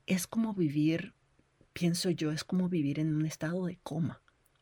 es 0.05 0.27
como 0.27 0.53
vivir, 0.53 1.13
pienso 1.73 2.09
yo, 2.09 2.31
es 2.31 2.43
como 2.43 2.69
vivir 2.69 2.99
en 2.99 3.15
un 3.15 3.25
estado 3.25 3.65
de 3.65 3.77
coma, 3.77 4.21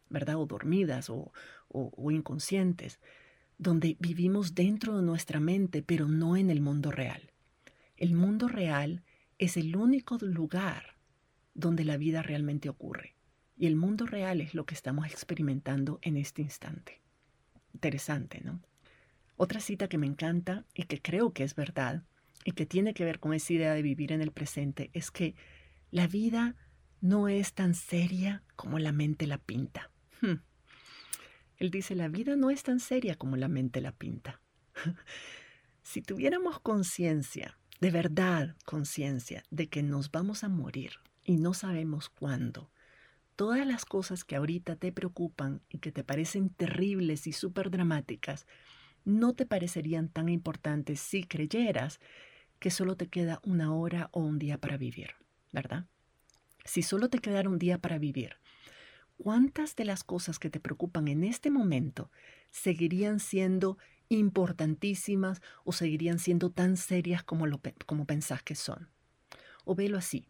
¿verdad? 0.10 0.38
O 0.38 0.46
dormidas 0.46 1.10
o, 1.10 1.32
o, 1.70 2.12
inconscientes, 2.12 3.00
donde 3.64 3.98
vivimos 4.00 4.54
dentro 4.54 4.98
de 4.98 5.04
nuestra 5.04 5.40
mente, 5.40 5.82
pero 5.82 6.08
no 6.08 6.38
en 6.38 6.50
el 6.50 6.62
mundo 6.62 6.92
real. 6.92 7.32
El 7.98 8.14
mundo 8.14 8.48
real 8.48 9.04
es 9.40 9.58
el 9.58 9.76
único 9.76 10.18
lugar 10.22 10.98
donde 11.54 11.86
la 11.86 11.98
vida 11.98 12.22
realmente 12.22 12.70
ocurre. 12.70 13.16
Y 13.56 13.68
el 13.68 13.76
mundo 13.76 14.06
real 14.06 14.42
es 14.42 14.54
lo 14.54 14.66
que 14.66 14.76
estamos 14.76 15.08
experimentando 15.08 16.00
en 16.02 16.18
este 16.18 16.42
instante. 16.42 17.02
Interesante, 17.74 18.42
¿no? 18.44 18.62
Otra 19.38 19.60
cita 19.60 19.88
que 19.88 19.98
me 19.98 20.08
encanta 20.08 20.66
y 20.74 20.84
que 20.84 21.02
creo 21.02 21.34
que 21.34 21.44
es 21.44 21.56
verdad 21.56 22.04
y 22.46 22.52
que 22.52 22.66
tiene 22.66 22.94
que 22.94 23.06
ver 23.06 23.20
con 23.20 23.34
esa 23.34 23.54
idea 23.54 23.74
de 23.74 23.82
vivir 23.82 24.12
en 24.12 24.22
el 24.22 24.32
presente 24.32 24.90
es 24.94 25.12
que 25.12 25.36
la 25.92 26.08
vida 26.08 26.56
no 27.02 27.28
es 27.28 27.54
tan 27.54 27.76
seria 27.76 28.44
como 28.56 28.80
la 28.80 28.92
mente 28.92 29.28
la 29.28 29.38
pinta. 29.38 29.92
Hmm. 30.22 30.42
Él 31.64 31.72
dice, 31.72 31.96
la 31.96 32.10
vida 32.10 32.36
no 32.36 32.50
es 32.50 32.62
tan 32.62 32.82
seria 32.82 33.16
como 33.16 33.38
la 33.38 33.48
mente 33.48 33.80
la 33.80 33.94
pinta. 33.94 34.42
si 35.82 36.02
tuviéramos 36.02 36.60
conciencia, 36.60 37.58
de 37.80 37.90
verdad 37.90 38.58
conciencia, 38.66 39.46
de 39.50 39.70
que 39.70 39.82
nos 39.82 40.12
vamos 40.12 40.44
a 40.44 40.50
morir 40.50 40.96
y 41.24 41.38
no 41.38 41.54
sabemos 41.54 42.10
cuándo, 42.10 42.70
todas 43.38 43.66
las 43.66 43.86
cosas 43.86 44.26
que 44.26 44.36
ahorita 44.36 44.76
te 44.76 44.92
preocupan 44.92 45.62
y 45.70 45.78
que 45.78 45.94
te 45.94 46.04
parecen 46.04 46.50
terribles 46.50 47.28
y 47.28 47.32
súper 47.32 47.72
dramáticas, 47.72 48.46
no 49.06 49.32
te 49.32 49.46
parecerían 49.46 50.10
tan 50.10 50.28
importantes 50.28 51.00
si 51.00 51.24
creyeras 51.24 52.02
que 52.60 52.72
solo 52.72 52.98
te 52.98 53.08
queda 53.08 53.40
una 53.42 53.74
hora 53.74 54.10
o 54.12 54.20
un 54.20 54.38
día 54.38 54.58
para 54.58 54.76
vivir, 54.76 55.12
¿verdad? 55.54 55.86
Si 56.66 56.82
solo 56.82 57.10
te 57.10 57.20
quedara 57.20 57.48
un 57.48 57.58
día 57.58 57.78
para 57.78 58.00
vivir, 58.00 58.36
¿cuántas 59.18 59.76
de 59.76 59.86
las 59.86 60.04
cosas 60.04 60.40
que 60.40 60.50
te 60.50 60.60
preocupan 60.60 61.08
en 61.08 61.24
este 61.24 61.50
momento 61.50 62.12
seguirían 62.52 63.20
siendo 63.20 63.78
importantísimas 64.10 65.42
o 65.64 65.72
seguirían 65.72 66.20
siendo 66.20 66.52
tan 66.52 66.78
serias 66.78 67.24
como, 67.24 67.48
lo, 67.48 67.62
como 67.86 68.06
pensás 68.06 68.44
que 68.44 68.56
son? 68.56 68.90
O 69.66 69.76
velo 69.76 69.98
así, 69.98 70.28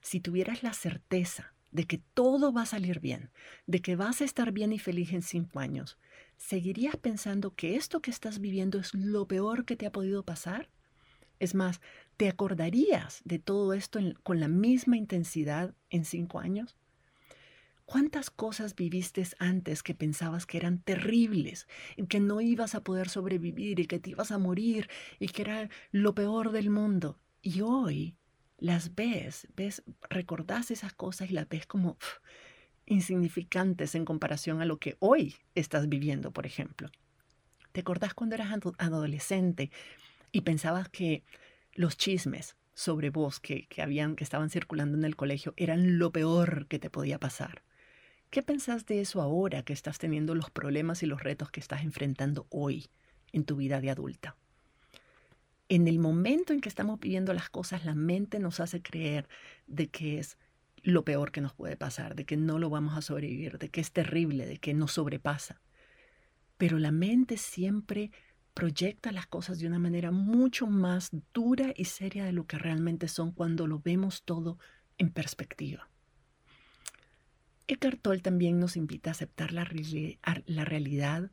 si 0.00 0.20
tuvieras 0.20 0.62
la 0.62 0.72
certeza 0.72 1.54
de 1.70 1.84
que 1.84 1.98
todo 1.98 2.52
va 2.52 2.62
a 2.62 2.66
salir 2.66 3.00
bien, 3.00 3.30
de 3.66 3.80
que 3.80 3.96
vas 3.96 4.20
a 4.20 4.24
estar 4.24 4.52
bien 4.52 4.72
y 4.72 4.78
feliz 4.78 5.12
en 5.12 5.22
cinco 5.22 5.58
años, 5.58 5.98
¿seguirías 6.36 6.96
pensando 6.96 7.54
que 7.54 7.76
esto 7.76 8.00
que 8.00 8.10
estás 8.10 8.40
viviendo 8.40 8.78
es 8.78 8.94
lo 8.94 9.26
peor 9.26 9.64
que 9.64 9.76
te 9.76 9.86
ha 9.86 9.92
podido 9.92 10.22
pasar? 10.24 10.68
Es 11.38 11.54
más, 11.54 11.80
¿te 12.16 12.28
acordarías 12.28 13.22
de 13.24 13.38
todo 13.38 13.72
esto 13.72 13.98
con 14.22 14.38
la 14.38 14.48
misma 14.48 14.96
intensidad 14.96 15.74
en 15.90 16.04
cinco 16.04 16.38
años? 16.38 16.76
¿Cuántas 17.84 18.30
cosas 18.30 18.74
viviste 18.74 19.22
antes 19.38 19.82
que 19.82 19.94
pensabas 19.94 20.46
que 20.46 20.56
eran 20.56 20.78
terribles, 20.78 21.66
y 21.96 22.06
que 22.06 22.20
no 22.20 22.40
ibas 22.40 22.74
a 22.74 22.82
poder 22.82 23.08
sobrevivir 23.08 23.80
y 23.80 23.86
que 23.86 23.98
te 23.98 24.10
ibas 24.10 24.32
a 24.32 24.38
morir 24.38 24.88
y 25.18 25.28
que 25.28 25.42
era 25.42 25.68
lo 25.90 26.14
peor 26.14 26.52
del 26.52 26.70
mundo? 26.70 27.18
Y 27.42 27.60
hoy 27.60 28.16
las 28.58 28.94
ves, 28.94 29.48
ves, 29.56 29.82
recordás 30.08 30.70
esas 30.70 30.92
cosas 30.92 31.30
y 31.30 31.34
las 31.34 31.48
ves 31.48 31.66
como 31.66 31.98
insignificantes 32.86 33.94
en 33.94 34.04
comparación 34.04 34.62
a 34.62 34.64
lo 34.64 34.78
que 34.78 34.96
hoy 35.00 35.36
estás 35.54 35.88
viviendo, 35.88 36.30
por 36.30 36.46
ejemplo. 36.46 36.88
¿Te 37.72 37.80
acordás 37.80 38.14
cuando 38.14 38.36
eras 38.36 38.52
adolescente 38.78 39.70
y 40.30 40.42
pensabas 40.42 40.88
que 40.88 41.24
los 41.74 41.96
chismes 41.96 42.56
sobre 42.74 43.10
vos 43.10 43.40
que, 43.40 43.66
que, 43.66 43.82
habían, 43.82 44.14
que 44.14 44.24
estaban 44.24 44.50
circulando 44.50 44.96
en 44.96 45.04
el 45.04 45.16
colegio 45.16 45.54
eran 45.56 45.98
lo 45.98 46.12
peor 46.12 46.66
que 46.68 46.78
te 46.78 46.90
podía 46.90 47.18
pasar? 47.18 47.62
¿Qué 48.32 48.42
pensás 48.42 48.86
de 48.86 49.00
eso 49.00 49.22
ahora 49.22 49.62
que 49.62 49.72
estás 49.72 49.98
teniendo 49.98 50.34
los 50.34 50.50
problemas 50.50 51.04
y 51.04 51.06
los 51.06 51.22
retos 51.22 51.52
que 51.52 51.60
estás 51.60 51.82
enfrentando 51.82 52.48
hoy 52.50 52.88
en 53.32 53.44
tu 53.44 53.54
vida 53.54 53.80
de 53.80 53.90
adulta? 53.90 54.36
en 55.68 55.88
el 55.88 55.98
momento 55.98 56.52
en 56.52 56.60
que 56.60 56.68
estamos 56.68 57.00
viviendo 57.00 57.32
las 57.32 57.48
cosas, 57.48 57.86
la 57.86 57.94
mente 57.94 58.38
nos 58.38 58.60
hace 58.60 58.82
creer 58.82 59.26
de 59.66 59.88
que 59.88 60.18
es 60.18 60.36
lo 60.82 61.02
peor 61.02 61.32
que 61.32 61.40
nos 61.40 61.54
puede 61.54 61.78
pasar, 61.78 62.14
de 62.14 62.26
que 62.26 62.36
no 62.36 62.58
lo 62.58 62.68
vamos 62.68 62.94
a 62.94 63.00
sobrevivir, 63.00 63.56
de 63.56 63.70
que 63.70 63.80
es 63.80 63.90
terrible, 63.90 64.44
de 64.44 64.58
que 64.58 64.74
nos 64.74 64.92
sobrepasa. 64.92 65.62
Pero 66.58 66.78
la 66.78 66.92
mente 66.92 67.38
siempre 67.38 68.10
proyecta 68.52 69.12
las 69.12 69.26
cosas 69.26 69.60
de 69.60 69.66
una 69.66 69.78
manera 69.78 70.10
mucho 70.10 70.66
más 70.66 71.08
dura 71.32 71.72
y 71.74 71.86
seria 71.86 72.26
de 72.26 72.32
lo 72.32 72.46
que 72.46 72.58
realmente 72.58 73.08
son 73.08 73.32
cuando 73.32 73.66
lo 73.66 73.78
vemos 73.78 74.24
todo 74.24 74.58
en 74.98 75.10
perspectiva. 75.10 75.88
Eckhart 77.72 78.00
Tolle 78.02 78.20
también 78.20 78.58
nos 78.58 78.76
invita 78.76 79.10
a 79.10 79.12
aceptar 79.12 79.52
la, 79.52 79.66
la 80.46 80.64
realidad 80.64 81.30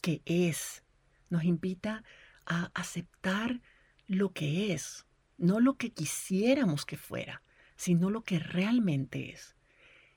que 0.00 0.22
es. 0.26 0.82
Nos 1.28 1.44
invita 1.44 2.02
a 2.46 2.70
aceptar 2.74 3.60
lo 4.06 4.32
que 4.32 4.72
es, 4.72 5.06
no 5.38 5.60
lo 5.60 5.76
que 5.76 5.92
quisiéramos 5.92 6.84
que 6.84 6.96
fuera, 6.96 7.42
sino 7.76 8.10
lo 8.10 8.22
que 8.22 8.38
realmente 8.38 9.30
es. 9.30 9.56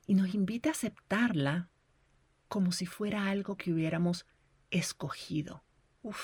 Y 0.08 0.16
nos 0.16 0.34
invita 0.34 0.70
a 0.70 0.74
aceptarla 0.74 1.70
como 2.48 2.72
si 2.72 2.86
fuera 2.86 3.30
algo 3.30 3.58
que 3.58 3.72
hubiéramos 3.74 4.26
escogido. 4.72 5.64
Uf, 6.04 6.20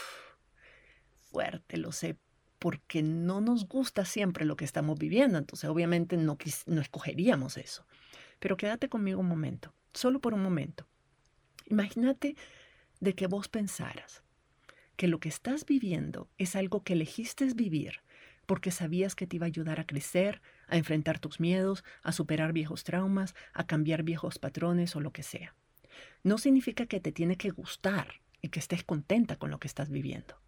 fuerte, 1.20 1.78
lo 1.78 1.92
sé, 1.92 2.18
porque 2.60 3.02
no 3.02 3.42
nos 3.42 3.68
gusta 3.68 4.06
siempre 4.06 4.46
lo 4.46 4.56
que 4.56 4.66
estamos 4.66 5.00
viviendo, 5.00 5.38
entonces 5.38 5.70
obviamente 5.70 6.16
no, 6.18 6.38
no 6.68 6.82
escogeríamos 6.82 7.58
eso. 7.58 7.86
Pero 8.42 8.58
quédate 8.58 8.90
conmigo 8.90 9.22
un 9.22 9.30
momento, 9.30 9.74
solo 9.94 10.20
por 10.20 10.34
un 10.34 10.42
momento. 10.42 10.86
Imagínate 11.68 12.36
de 13.00 13.14
que 13.14 13.28
vos 13.28 13.48
pensaras, 13.48 14.24
que 14.98 15.08
lo 15.08 15.20
que 15.20 15.30
estás 15.30 15.66
viviendo 15.66 16.28
es 16.38 16.58
algo 16.58 16.84
que 16.84 16.94
elegiste 16.94 17.46
vivir 17.54 18.02
porque 18.48 18.72
sabías 18.72 19.16
que 19.16 19.28
te 19.28 19.38
iba 19.38 19.46
a 19.46 19.48
ayudar 19.48 19.80
a 19.80 19.86
crecer, 19.86 20.42
a 20.68 20.76
enfrentar 20.76 21.20
tus 21.20 21.40
miedos, 21.40 21.86
a 22.04 22.12
superar 22.12 22.52
viejos 22.52 22.84
traumas, 22.84 23.34
a 23.54 23.66
cambiar 23.66 24.04
viejos 24.04 24.40
patrones 24.40 24.96
o 24.98 25.00
lo 25.00 25.14
que 25.14 25.24
sea. 25.24 25.56
No 26.24 26.38
significa 26.38 26.86
que 26.86 27.00
te 27.00 27.14
tiene 27.14 27.38
que 27.38 27.52
gustar 27.52 28.22
y 28.42 28.50
que 28.50 28.60
estés 28.60 28.84
contenta 28.84 29.38
con 29.38 29.52
lo 29.52 29.60
que 29.60 29.68
estás 29.68 29.90
viviendo. 29.90 30.42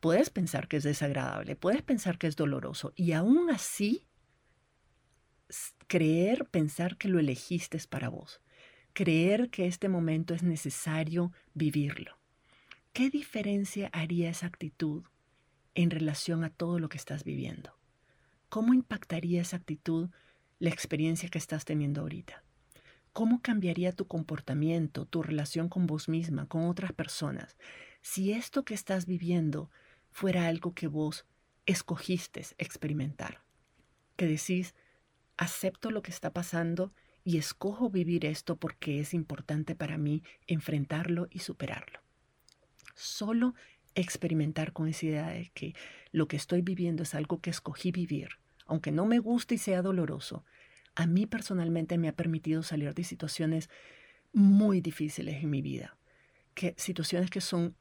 Puedes 0.00 0.30
pensar 0.30 0.68
que 0.68 0.78
es 0.78 0.84
desagradable, 0.84 1.56
puedes 1.56 1.82
pensar 1.82 2.16
que 2.16 2.26
es 2.26 2.36
doloroso 2.36 2.94
y 2.96 3.12
aún 3.12 3.50
así 3.50 4.06
creer, 5.86 6.46
pensar 6.46 6.96
que 6.96 7.08
lo 7.08 7.18
elegiste 7.18 7.78
para 7.88 8.08
vos, 8.08 8.40
creer 8.92 9.50
que 9.50 9.66
este 9.66 9.88
momento 9.88 10.34
es 10.34 10.42
necesario 10.42 11.32
vivirlo. 11.54 12.16
¿Qué 12.92 13.10
diferencia 13.10 13.90
haría 13.92 14.30
esa 14.30 14.46
actitud 14.46 15.04
en 15.74 15.90
relación 15.90 16.44
a 16.44 16.50
todo 16.50 16.78
lo 16.78 16.88
que 16.88 16.96
estás 16.96 17.24
viviendo? 17.24 17.76
¿Cómo 18.48 18.72
impactaría 18.72 19.42
esa 19.42 19.58
actitud 19.58 20.08
la 20.58 20.70
experiencia 20.70 21.28
que 21.28 21.38
estás 21.38 21.64
teniendo 21.64 22.00
ahorita? 22.00 22.42
¿Cómo 23.12 23.40
cambiaría 23.42 23.92
tu 23.92 24.06
comportamiento, 24.06 25.04
tu 25.04 25.22
relación 25.22 25.68
con 25.68 25.86
vos 25.86 26.08
misma, 26.08 26.46
con 26.46 26.64
otras 26.64 26.92
personas, 26.92 27.56
si 28.02 28.32
esto 28.32 28.64
que 28.64 28.74
estás 28.74 29.06
viviendo 29.06 29.70
fuera 30.10 30.46
algo 30.46 30.74
que 30.74 30.86
vos 30.86 31.26
escogiste 31.66 32.46
experimentar? 32.58 33.42
Que 34.16 34.26
decís, 34.26 34.74
acepto 35.36 35.90
lo 35.90 36.02
que 36.02 36.10
está 36.10 36.32
pasando 36.32 36.92
y 37.24 37.38
escojo 37.38 37.90
vivir 37.90 38.24
esto 38.24 38.56
porque 38.56 39.00
es 39.00 39.12
importante 39.12 39.74
para 39.74 39.98
mí 39.98 40.22
enfrentarlo 40.46 41.28
y 41.30 41.40
superarlo. 41.40 42.00
Solo 42.94 43.54
experimentar 43.94 44.72
con 44.72 44.88
esa 44.88 45.06
idea 45.06 45.28
de 45.28 45.50
que 45.52 45.74
lo 46.12 46.28
que 46.28 46.36
estoy 46.36 46.62
viviendo 46.62 47.02
es 47.02 47.14
algo 47.14 47.40
que 47.40 47.50
escogí 47.50 47.90
vivir, 47.90 48.28
aunque 48.66 48.92
no 48.92 49.06
me 49.06 49.18
guste 49.18 49.56
y 49.56 49.58
sea 49.58 49.82
doloroso, 49.82 50.44
a 50.94 51.06
mí 51.06 51.26
personalmente 51.26 51.98
me 51.98 52.08
ha 52.08 52.14
permitido 52.14 52.62
salir 52.62 52.94
de 52.94 53.04
situaciones 53.04 53.68
muy 54.32 54.80
difíciles 54.80 55.42
en 55.42 55.50
mi 55.50 55.62
vida, 55.62 55.96
que 56.54 56.74
situaciones 56.76 57.30
que 57.30 57.40
son 57.40 57.74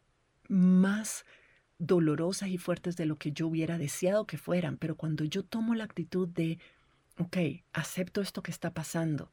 más 0.47 1.25
dolorosas 1.77 2.49
y 2.49 2.57
fuertes 2.57 2.95
de 2.95 3.05
lo 3.05 3.17
que 3.17 3.31
yo 3.31 3.47
hubiera 3.47 3.77
deseado 3.77 4.25
que 4.25 4.37
fueran, 4.37 4.77
pero 4.77 4.95
cuando 4.95 5.23
yo 5.23 5.43
tomo 5.43 5.75
la 5.75 5.83
actitud 5.83 6.27
de, 6.27 6.59
ok, 7.19 7.37
acepto 7.73 8.21
esto 8.21 8.43
que 8.43 8.51
está 8.51 8.73
pasando, 8.73 9.31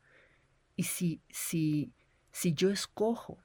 y 0.76 0.84
si, 0.84 1.20
si, 1.28 1.92
si 2.30 2.54
yo 2.54 2.70
escojo 2.70 3.38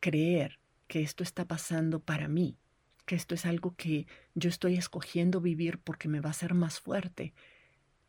creer 0.00 0.58
que 0.88 1.02
esto 1.02 1.22
está 1.22 1.46
pasando 1.46 2.00
para 2.00 2.28
mí, 2.28 2.58
que 3.06 3.14
esto 3.14 3.34
es 3.34 3.46
algo 3.46 3.74
que 3.76 4.06
yo 4.34 4.48
estoy 4.48 4.76
escogiendo 4.76 5.40
vivir 5.40 5.78
porque 5.78 6.08
me 6.08 6.20
va 6.20 6.28
a 6.28 6.30
hacer 6.30 6.54
más 6.54 6.80
fuerte. 6.80 7.34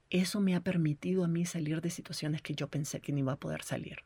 Eso 0.09 0.41
me 0.41 0.55
ha 0.55 0.61
permitido 0.61 1.23
a 1.23 1.27
mí 1.27 1.45
salir 1.45 1.81
de 1.81 1.89
situaciones 1.89 2.41
que 2.41 2.53
yo 2.53 2.67
pensé 2.67 3.01
que 3.01 3.11
no 3.11 3.19
iba 3.19 3.33
a 3.33 3.39
poder 3.39 3.63
salir. 3.63 4.03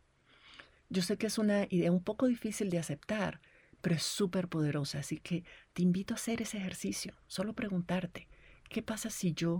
Yo 0.89 1.01
sé 1.01 1.17
que 1.17 1.27
es 1.27 1.37
una 1.37 1.65
idea 1.69 1.91
un 1.91 2.03
poco 2.03 2.27
difícil 2.27 2.69
de 2.69 2.79
aceptar, 2.79 3.41
pero 3.81 3.95
es 3.95 4.03
súper 4.03 4.47
poderosa, 4.47 4.99
así 4.99 5.19
que 5.19 5.43
te 5.73 5.81
invito 5.81 6.13
a 6.13 6.15
hacer 6.15 6.41
ese 6.41 6.57
ejercicio, 6.57 7.13
solo 7.27 7.53
preguntarte, 7.53 8.27
¿qué 8.69 8.81
pasa 8.81 9.09
si 9.09 9.33
yo 9.33 9.57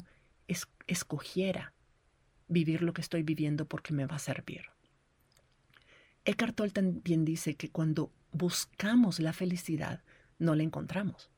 escogiera 0.88 1.75
vivir 2.48 2.82
lo 2.82 2.94
que 2.94 3.02
estoy 3.02 3.24
viviendo 3.24 3.66
porque 3.66 3.94
me 3.94 4.06
va 4.06 4.16
a 4.16 4.20
servir? 4.20 4.66
Eckhart 6.26 6.56
Tolle 6.56 6.72
también 6.72 7.24
dice 7.24 7.56
que 7.56 7.70
cuando 7.70 8.12
buscamos 8.32 9.20
la 9.20 9.32
felicidad, 9.32 10.04
no 10.40 10.56
la 10.56 10.64
encontramos. 10.64 11.30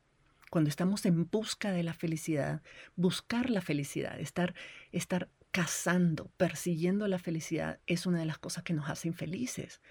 Cuando 0.50 0.70
estamos 0.70 1.06
en 1.06 1.30
busca 1.30 1.72
de 1.72 1.84
la 1.84 1.94
felicidad, 1.94 2.62
buscar 2.96 3.50
la 3.50 3.62
felicidad, 3.62 4.20
estar, 4.20 4.56
estar 4.92 5.30
cazando, 5.52 6.32
persiguiendo 6.38 7.08
la 7.08 7.20
felicidad 7.20 7.80
es 7.86 8.06
una 8.06 8.20
de 8.20 8.26
las 8.26 8.38
cosas 8.38 8.64
que 8.64 8.74
nos 8.74 8.90
hace 8.90 9.10
infelices. 9.10 9.82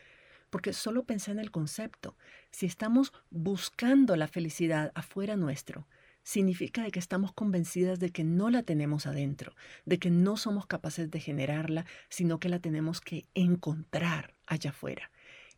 Porque 0.48 0.72
solo 0.72 1.04
pensé 1.04 1.32
en 1.32 1.40
el 1.40 1.50
concepto. 1.50 2.16
Si 2.50 2.66
estamos 2.66 3.12
buscando 3.30 4.16
la 4.16 4.28
felicidad 4.28 4.92
afuera 4.94 5.36
nuestro, 5.36 5.86
significa 6.26 6.82
de 6.82 6.90
que 6.90 6.98
estamos 6.98 7.32
convencidas 7.32 8.00
de 8.00 8.10
que 8.10 8.24
no 8.24 8.50
la 8.50 8.64
tenemos 8.64 9.06
adentro, 9.06 9.54
de 9.84 10.00
que 10.00 10.10
no 10.10 10.36
somos 10.36 10.66
capaces 10.66 11.08
de 11.08 11.20
generarla, 11.20 11.86
sino 12.08 12.40
que 12.40 12.48
la 12.48 12.58
tenemos 12.58 13.00
que 13.00 13.26
encontrar 13.34 14.34
allá 14.44 14.70
afuera. 14.70 15.12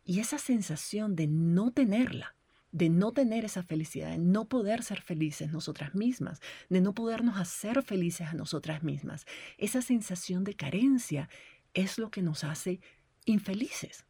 Y 0.05 0.19
esa 0.19 0.37
sensación 0.37 1.15
de 1.15 1.25
no 1.25 1.71
tenerla, 1.71 2.35
de 2.71 2.89
no 2.89 3.11
tener 3.13 3.45
esa 3.45 3.63
felicidad, 3.63 4.11
de 4.11 4.19
no 4.19 4.45
poder 4.45 4.83
ser 4.83 5.01
felices 5.01 5.51
nosotras 5.51 5.95
mismas, 5.95 6.39
de 6.69 6.81
no 6.81 6.93
podernos 6.93 7.39
hacer 7.39 7.81
felices 7.81 8.27
a 8.27 8.33
nosotras 8.33 8.83
mismas, 8.83 9.25
esa 9.57 9.81
sensación 9.81 10.43
de 10.43 10.53
carencia 10.53 11.29
es 11.73 11.97
lo 11.97 12.11
que 12.11 12.21
nos 12.21 12.43
hace 12.43 12.79
infelices, 13.25 14.05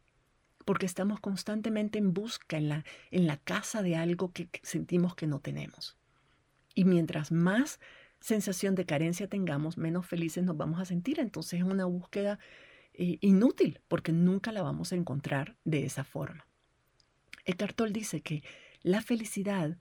porque 0.66 0.84
estamos 0.84 1.20
constantemente 1.20 1.98
en 1.98 2.12
busca, 2.12 2.58
en 2.58 2.68
la, 2.68 2.84
en 3.10 3.26
la 3.26 3.38
casa 3.38 3.80
de 3.80 3.96
algo 3.96 4.30
que 4.30 4.50
sentimos 4.62 5.14
que 5.14 5.26
no 5.26 5.40
tenemos. 5.40 5.96
Y 6.80 6.86
mientras 6.86 7.30
más 7.30 7.78
sensación 8.20 8.74
de 8.74 8.86
carencia 8.86 9.28
tengamos, 9.28 9.76
menos 9.76 10.06
felices 10.06 10.44
nos 10.44 10.56
vamos 10.56 10.80
a 10.80 10.86
sentir. 10.86 11.20
Entonces 11.20 11.60
es 11.60 11.66
una 11.66 11.84
búsqueda 11.84 12.38
eh, 12.94 13.18
inútil 13.20 13.82
porque 13.86 14.12
nunca 14.12 14.50
la 14.50 14.62
vamos 14.62 14.90
a 14.90 14.96
encontrar 14.96 15.58
de 15.64 15.84
esa 15.84 16.04
forma. 16.04 16.46
Eckhart 17.44 17.76
Tolle 17.76 17.92
dice 17.92 18.22
que 18.22 18.42
la 18.80 19.02
felicidad 19.02 19.76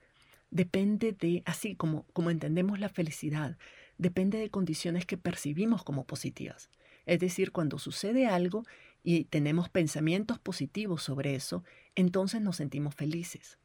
depende 0.52 1.14
de, 1.14 1.42
así 1.46 1.74
como, 1.74 2.06
como 2.12 2.32
entendemos 2.32 2.82
la 2.82 2.90
felicidad, 2.90 3.58
depende 3.98 4.38
de 4.38 4.50
condiciones 4.50 5.06
que 5.06 5.16
percibimos 5.16 5.86
como 5.86 6.06
positivas. 6.06 6.70
Es 7.06 7.22
decir, 7.22 7.54
cuando 7.54 7.80
sucede 7.80 8.28
algo 8.28 8.66
y 9.04 9.24
tenemos 9.24 9.70
pensamientos 9.70 10.38
positivos 10.38 11.02
sobre 11.02 11.36
eso, 11.36 11.64
entonces 11.96 12.42
nos 12.42 12.58
sentimos 12.58 12.94
felices. 12.94 13.58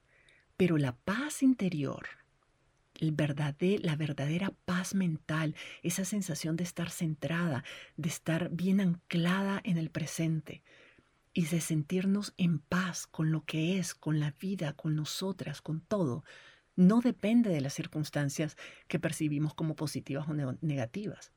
Pero 0.57 0.79
la 0.79 0.94
paz 0.94 1.42
interior, 1.42 2.07
la 2.98 3.96
verdadera 3.96 4.52
paz 4.64 4.94
mental, 4.94 5.54
esa 5.83 6.04
sensación 6.04 6.57
de 6.57 6.64
estar 6.64 6.90
centrada, 6.90 7.64
de 7.96 8.09
estar 8.09 8.50
bien 8.50 8.80
anclada 8.80 9.61
en 9.64 9.78
el 9.78 9.90
presente 9.90 10.62
y 11.33 11.46
de 11.46 11.61
sentirnos 11.61 12.33
en 12.37 12.61
paz 12.61 13.07
con 13.07 13.33
lo 13.33 13.44
que 13.44 13.78
es, 13.78 13.94
con 13.94 14.20
la 14.20 14.35
vida, 14.40 14.72
con 14.72 14.94
nosotras, 14.94 15.61
con 15.61 15.80
todo, 15.80 16.24
no 16.76 17.00
depende 17.00 17.50
de 17.50 17.61
las 17.61 17.74
circunstancias 17.74 18.57
que 18.88 18.98
percibimos 18.98 19.54
como 19.54 19.76
positivas 19.76 20.28
o 20.28 20.35
negativas. 20.35 21.33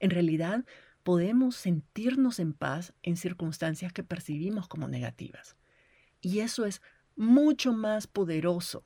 En 0.00 0.10
realidad, 0.10 0.64
podemos 1.02 1.56
sentirnos 1.56 2.38
en 2.38 2.52
paz 2.52 2.92
en 3.02 3.16
circunstancias 3.16 3.92
que 3.92 4.02
percibimos 4.04 4.68
como 4.68 4.88
negativas. 4.88 5.56
Y 6.20 6.40
eso 6.40 6.66
es 6.66 6.82
mucho 7.16 7.72
más 7.72 8.06
poderoso 8.06 8.84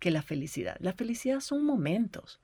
que 0.00 0.10
la 0.10 0.22
felicidad. 0.22 0.76
La 0.80 0.92
felicidad 0.92 1.40
son 1.40 1.64
momentos. 1.64 2.40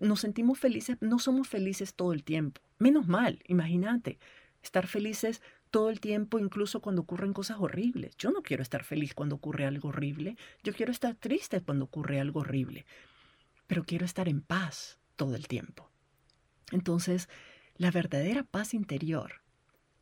Nos 0.00 0.20
sentimos 0.20 0.58
felices, 0.58 0.96
no 1.00 1.20
somos 1.20 1.46
felices 1.46 1.94
todo 1.94 2.12
el 2.12 2.24
tiempo. 2.24 2.60
Menos 2.78 3.06
mal, 3.06 3.40
imagínate, 3.46 4.18
estar 4.62 4.88
felices 4.88 5.40
todo 5.70 5.90
el 5.90 6.00
tiempo, 6.00 6.38
incluso 6.38 6.80
cuando 6.80 7.02
ocurren 7.02 7.32
cosas 7.32 7.58
horribles. 7.60 8.16
Yo 8.16 8.30
no 8.30 8.42
quiero 8.42 8.62
estar 8.62 8.82
feliz 8.82 9.14
cuando 9.14 9.36
ocurre 9.36 9.66
algo 9.66 9.90
horrible, 9.90 10.36
yo 10.64 10.72
quiero 10.72 10.90
estar 10.90 11.14
triste 11.14 11.60
cuando 11.60 11.84
ocurre 11.84 12.18
algo 12.18 12.40
horrible, 12.40 12.86
pero 13.66 13.84
quiero 13.84 14.04
estar 14.04 14.28
en 14.28 14.40
paz 14.40 14.98
todo 15.16 15.36
el 15.36 15.46
tiempo. 15.46 15.90
Entonces, 16.72 17.28
la 17.76 17.90
verdadera 17.90 18.44
paz 18.44 18.72
interior, 18.72 19.42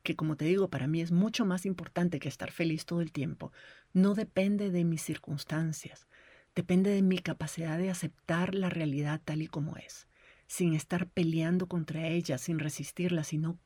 que 0.02 0.16
como 0.16 0.36
te 0.36 0.44
digo, 0.44 0.68
para 0.68 0.86
mí 0.86 1.00
es 1.00 1.12
mucho 1.12 1.44
más 1.44 1.64
importante 1.66 2.18
que 2.18 2.28
estar 2.28 2.50
feliz 2.50 2.86
todo 2.86 3.00
el 3.00 3.12
tiempo, 3.12 3.52
no 3.92 4.14
depende 4.14 4.70
de 4.70 4.84
mis 4.84 5.02
circunstancias, 5.02 6.06
Depende 6.54 6.90
de 6.90 7.02
mi 7.02 7.18
capacidad 7.18 7.78
de 7.78 7.88
aceptar 7.88 8.54
la 8.54 8.68
realidad 8.68 9.20
tal 9.24 9.40
y 9.40 9.46
como 9.46 9.76
es, 9.78 10.06
sin 10.46 10.74
estar 10.74 11.08
peleando 11.08 11.66
contra 11.66 12.08
ella, 12.08 12.36
sin 12.36 12.58
resistirla, 12.58 13.24
sino 13.24 13.58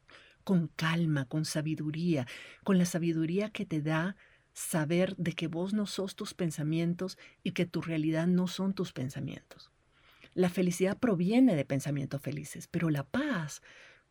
con 0.45 0.69
calma, 0.69 1.25
con 1.25 1.45
sabiduría, 1.45 2.29
con 2.63 2.79
la 2.79 2.85
sabiduría 2.85 3.51
que 3.51 3.67
te 3.67 3.83
da 3.83 4.15
saber 4.53 5.17
de 5.17 5.33
que 5.33 5.49
vos 5.49 5.75
no 5.75 5.87
sos 5.87 6.15
tus 6.15 6.33
pensamientos 6.33 7.19
y 7.43 7.53
que 7.53 7.67
tu 7.67 7.83
realidad 7.83 8.29
no 8.29 8.47
son 8.47 8.73
tus 8.73 8.93
pensamientos. 8.93 9.73
La 10.33 10.49
felicidad 10.49 10.97
proviene 10.97 11.57
de 11.57 11.65
pensamientos 11.65 12.23
felices, 12.23 12.69
pero 12.69 12.89
la 12.89 13.03
paz 13.03 13.63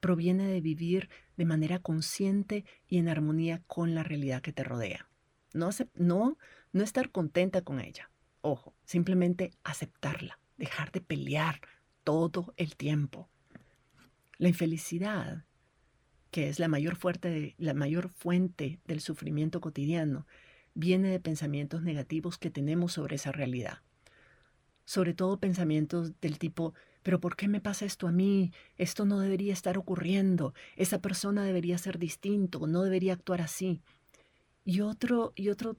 proviene 0.02 0.48
de 0.48 0.60
vivir 0.60 1.10
de 1.38 1.46
manera 1.46 1.80
consciente 1.80 2.66
y 2.90 2.98
en 2.98 3.08
armonía 3.08 3.64
con 3.68 3.96
la 3.96 4.04
realidad 4.04 4.42
que 4.42 4.52
te 4.52 4.64
rodea. 4.64 5.08
No, 5.54 5.70
no, 5.94 6.38
no 6.74 6.84
estar 6.84 7.12
contenta 7.12 7.62
con 7.62 7.80
ella, 7.80 8.12
Ojo, 8.48 8.76
simplemente 8.84 9.50
aceptarla, 9.64 10.40
dejar 10.58 10.92
de 10.92 11.02
pelear 11.02 11.62
todo 12.04 12.54
el 12.58 12.76
tiempo. 12.76 13.28
La 14.38 14.50
infelicidad, 14.50 15.46
que 16.30 16.48
es 16.50 16.60
la 16.60 16.68
mayor, 16.68 16.96
fuente 16.96 18.80
del 18.86 19.02
sufrimiento 19.02 19.62
cotidiano, 19.62 20.28
viene 20.76 21.10
de 21.10 21.20
pensamientos 21.20 21.82
negativos 21.82 22.38
que 22.38 22.52
tenemos 22.52 22.94
sobre 22.94 23.16
esa 23.16 23.32
realidad. 23.32 23.80
Sobre 24.84 25.16
todo 25.16 25.40
pensamientos 25.40 26.12
del 26.22 26.38
tipo, 26.38 26.76
pero 27.02 27.20
¿por 27.20 27.36
qué 27.36 27.48
me 27.48 27.62
pasa 27.62 27.86
esto 27.86 28.08
a 28.08 28.12
mí? 28.12 28.54
Esto 28.78 29.06
no 29.06 29.20
debería 29.22 29.54
estar 29.54 29.76
ocurriendo. 29.76 30.54
Esa 30.76 31.02
persona 31.02 31.44
debería 31.44 31.80
ser 31.80 31.98
distinto, 31.98 32.68
no 32.68 32.84
debería 32.84 33.14
actuar 33.14 33.42
así. 33.42 33.82
Y 34.68 34.82
otro, 34.82 35.34
y 35.36 35.50
otro 35.50 35.78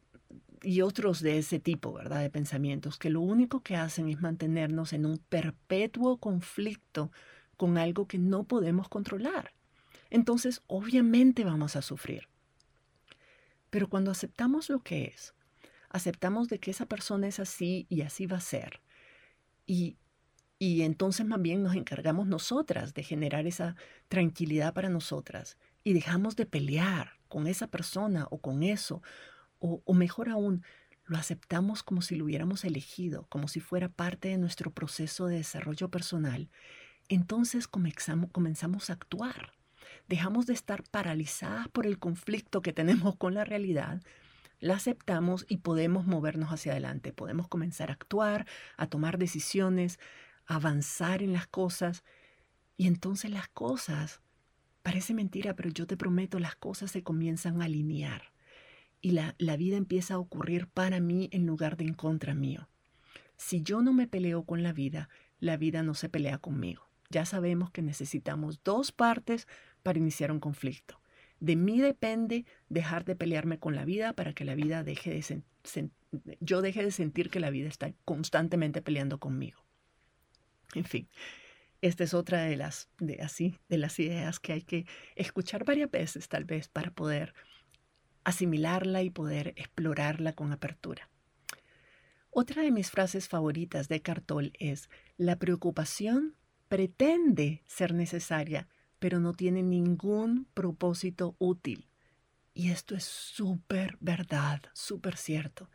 y 0.62 0.80
otros 0.80 1.20
de 1.20 1.38
ese 1.38 1.60
tipo, 1.60 1.92
¿verdad? 1.92 2.22
De 2.22 2.30
pensamientos 2.30 2.98
que 2.98 3.10
lo 3.10 3.20
único 3.20 3.60
que 3.60 3.76
hacen 3.76 4.08
es 4.08 4.20
mantenernos 4.20 4.92
en 4.92 5.06
un 5.06 5.18
perpetuo 5.18 6.18
conflicto 6.18 7.12
con 7.56 7.78
algo 7.78 8.06
que 8.06 8.18
no 8.18 8.44
podemos 8.44 8.88
controlar. 8.88 9.52
Entonces, 10.10 10.62
obviamente 10.66 11.44
vamos 11.44 11.76
a 11.76 11.82
sufrir. 11.82 12.28
Pero 13.70 13.88
cuando 13.88 14.10
aceptamos 14.10 14.68
lo 14.68 14.80
que 14.80 15.04
es, 15.04 15.34
aceptamos 15.88 16.48
de 16.48 16.58
que 16.58 16.70
esa 16.70 16.86
persona 16.86 17.26
es 17.26 17.40
así 17.40 17.86
y 17.88 18.02
así 18.02 18.26
va 18.26 18.38
a 18.38 18.40
ser, 18.40 18.80
y, 19.66 19.96
y 20.58 20.82
entonces 20.82 21.26
más 21.26 21.42
bien 21.42 21.62
nos 21.62 21.74
encargamos 21.74 22.26
nosotras 22.26 22.94
de 22.94 23.02
generar 23.02 23.46
esa 23.46 23.76
tranquilidad 24.08 24.72
para 24.74 24.88
nosotras 24.88 25.58
y 25.84 25.92
dejamos 25.92 26.36
de 26.36 26.46
pelear 26.46 27.18
con 27.28 27.46
esa 27.46 27.66
persona 27.66 28.26
o 28.30 28.38
con 28.38 28.62
eso 28.62 29.02
o, 29.59 29.95
mejor 29.95 30.29
aún, 30.29 30.64
lo 31.05 31.16
aceptamos 31.16 31.83
como 31.83 32.03
si 32.03 32.16
lo 32.16 32.25
hubiéramos 32.25 32.64
elegido, 32.64 33.27
como 33.29 33.49
si 33.49 33.61
fuera 33.61 33.88
parte 33.88 34.29
de 34.29 34.38
nuestro 34.38 34.73
proceso 34.73 35.27
de 35.27 35.37
desarrollo 35.37 35.90
personal, 35.90 36.49
entonces 37.09 37.69
comenzamos 37.69 38.90
a 38.90 38.95
actuar. 38.95 39.53
Dejamos 40.09 40.47
de 40.47 40.55
estar 40.55 40.83
paralizadas 40.83 41.69
por 41.69 41.87
el 41.87 41.99
conflicto 41.99 42.61
que 42.61 42.73
tenemos 42.73 43.16
con 43.16 43.35
la 43.35 43.45
realidad, 43.45 44.03
la 44.59 44.75
aceptamos 44.75 45.45
y 45.49 45.59
podemos 45.59 46.07
movernos 46.07 46.51
hacia 46.51 46.73
adelante, 46.73 47.12
podemos 47.12 47.47
comenzar 47.47 47.90
a 47.90 47.95
actuar, 47.95 48.47
a 48.77 48.87
tomar 48.87 49.19
decisiones, 49.19 50.01
a 50.47 50.57
avanzar 50.57 51.23
en 51.23 51.33
las 51.33 51.47
cosas 51.47 52.05
y 52.77 52.87
entonces 52.87 53.31
las 53.31 53.49
cosas, 53.49 54.23
parece 54.83 55.14
mentira, 55.14 55.55
pero 55.55 55.71
yo 55.71 55.87
te 55.87 55.97
prometo, 55.97 56.38
las 56.38 56.57
cosas 56.57 56.90
se 56.90 57.03
comienzan 57.03 57.61
a 57.61 57.66
alinear 57.66 58.36
y 59.00 59.12
la, 59.12 59.35
vida 59.56 59.76
empieza 59.76 60.14
a 60.14 60.18
ocurrir 60.18 60.66
para 60.68 61.00
mí 61.00 61.28
en 61.32 61.46
lugar 61.46 61.76
de 61.76 61.85
en 61.85 61.94
contra 61.94 62.35
mío. 62.35 62.68
Si 63.37 63.62
yo 63.62 63.82
no 63.82 63.92
me 63.92 64.06
peleo 64.06 64.44
con 64.44 64.62
la 64.62 64.72
vida, 64.72 65.09
la 65.38 65.56
vida 65.56 65.82
no 65.82 65.94
se 65.94 66.09
pelea 66.09 66.38
conmigo. 66.38 66.88
Ya 67.11 67.24
sabemos 67.24 67.70
que 67.70 67.82
necesitamos 67.82 68.61
dos 68.64 68.92
partes 68.92 69.46
para 69.82 69.98
iniciar 69.98 70.32
un 70.32 70.40
conflicto. 70.40 71.00
De 71.38 71.54
mí 71.54 71.80
depende 71.80 72.46
dejar 72.68 73.04
de 73.04 73.14
pelearme 73.14 73.59
con 73.59 73.74
la 73.74 73.85
vida 73.85 74.14
para 74.14 74.32
que 74.32 74.44
la 74.44 74.54
vida 74.54 74.82
deje 74.82 75.11
de 75.11 75.90
yo 76.40 76.62
deje 76.62 76.82
de 76.82 76.90
sentir 76.90 77.30
que 77.30 77.40
la 77.40 77.50
vida 77.50 77.68
está 77.68 77.92
constantemente 78.04 78.80
peleando 78.80 79.18
conmigo. 79.18 79.62
En 80.74 80.85
fin, 80.85 81.09
esta 81.82 82.04
es 82.04 82.14
otra 82.14 82.42
de 82.42 82.56
las 82.56 82.88
de 82.98 83.20
así 83.20 83.59
de 83.68 83.78
las 83.78 83.98
ideas 83.98 84.40
que 84.40 84.54
hay 84.54 84.62
que 84.62 84.87
escuchar 85.14 85.64
varias 85.64 85.90
veces 85.90 86.28
tal 86.28 86.44
vez 86.44 86.68
para 86.68 86.90
poder 86.90 87.35
asimilarla 88.26 89.04
y 89.04 89.10
poder 89.10 89.54
explorarla 89.56 90.32
con 90.32 90.52
apertura. 90.52 91.08
Otra 92.30 92.62
de 92.62 92.72
mis 92.72 92.90
frases 92.90 93.28
favoritas 93.28 93.86
de 93.86 94.02
Cartol 94.02 94.52
es, 94.58 94.90
la 95.16 95.38
preocupación 95.38 96.34
pretende 96.66 97.62
ser 97.66 97.94
necesaria, 97.94 98.66
pero 98.98 99.20
no 99.20 99.32
tiene 99.32 99.62
ningún 99.62 100.48
propósito 100.54 101.36
útil. 101.38 101.86
Y 102.52 102.72
esto 102.72 102.96
es 102.96 103.04
súper 103.04 103.96
verdad, 104.00 104.60
súper 104.72 105.16
cierto. 105.16 105.70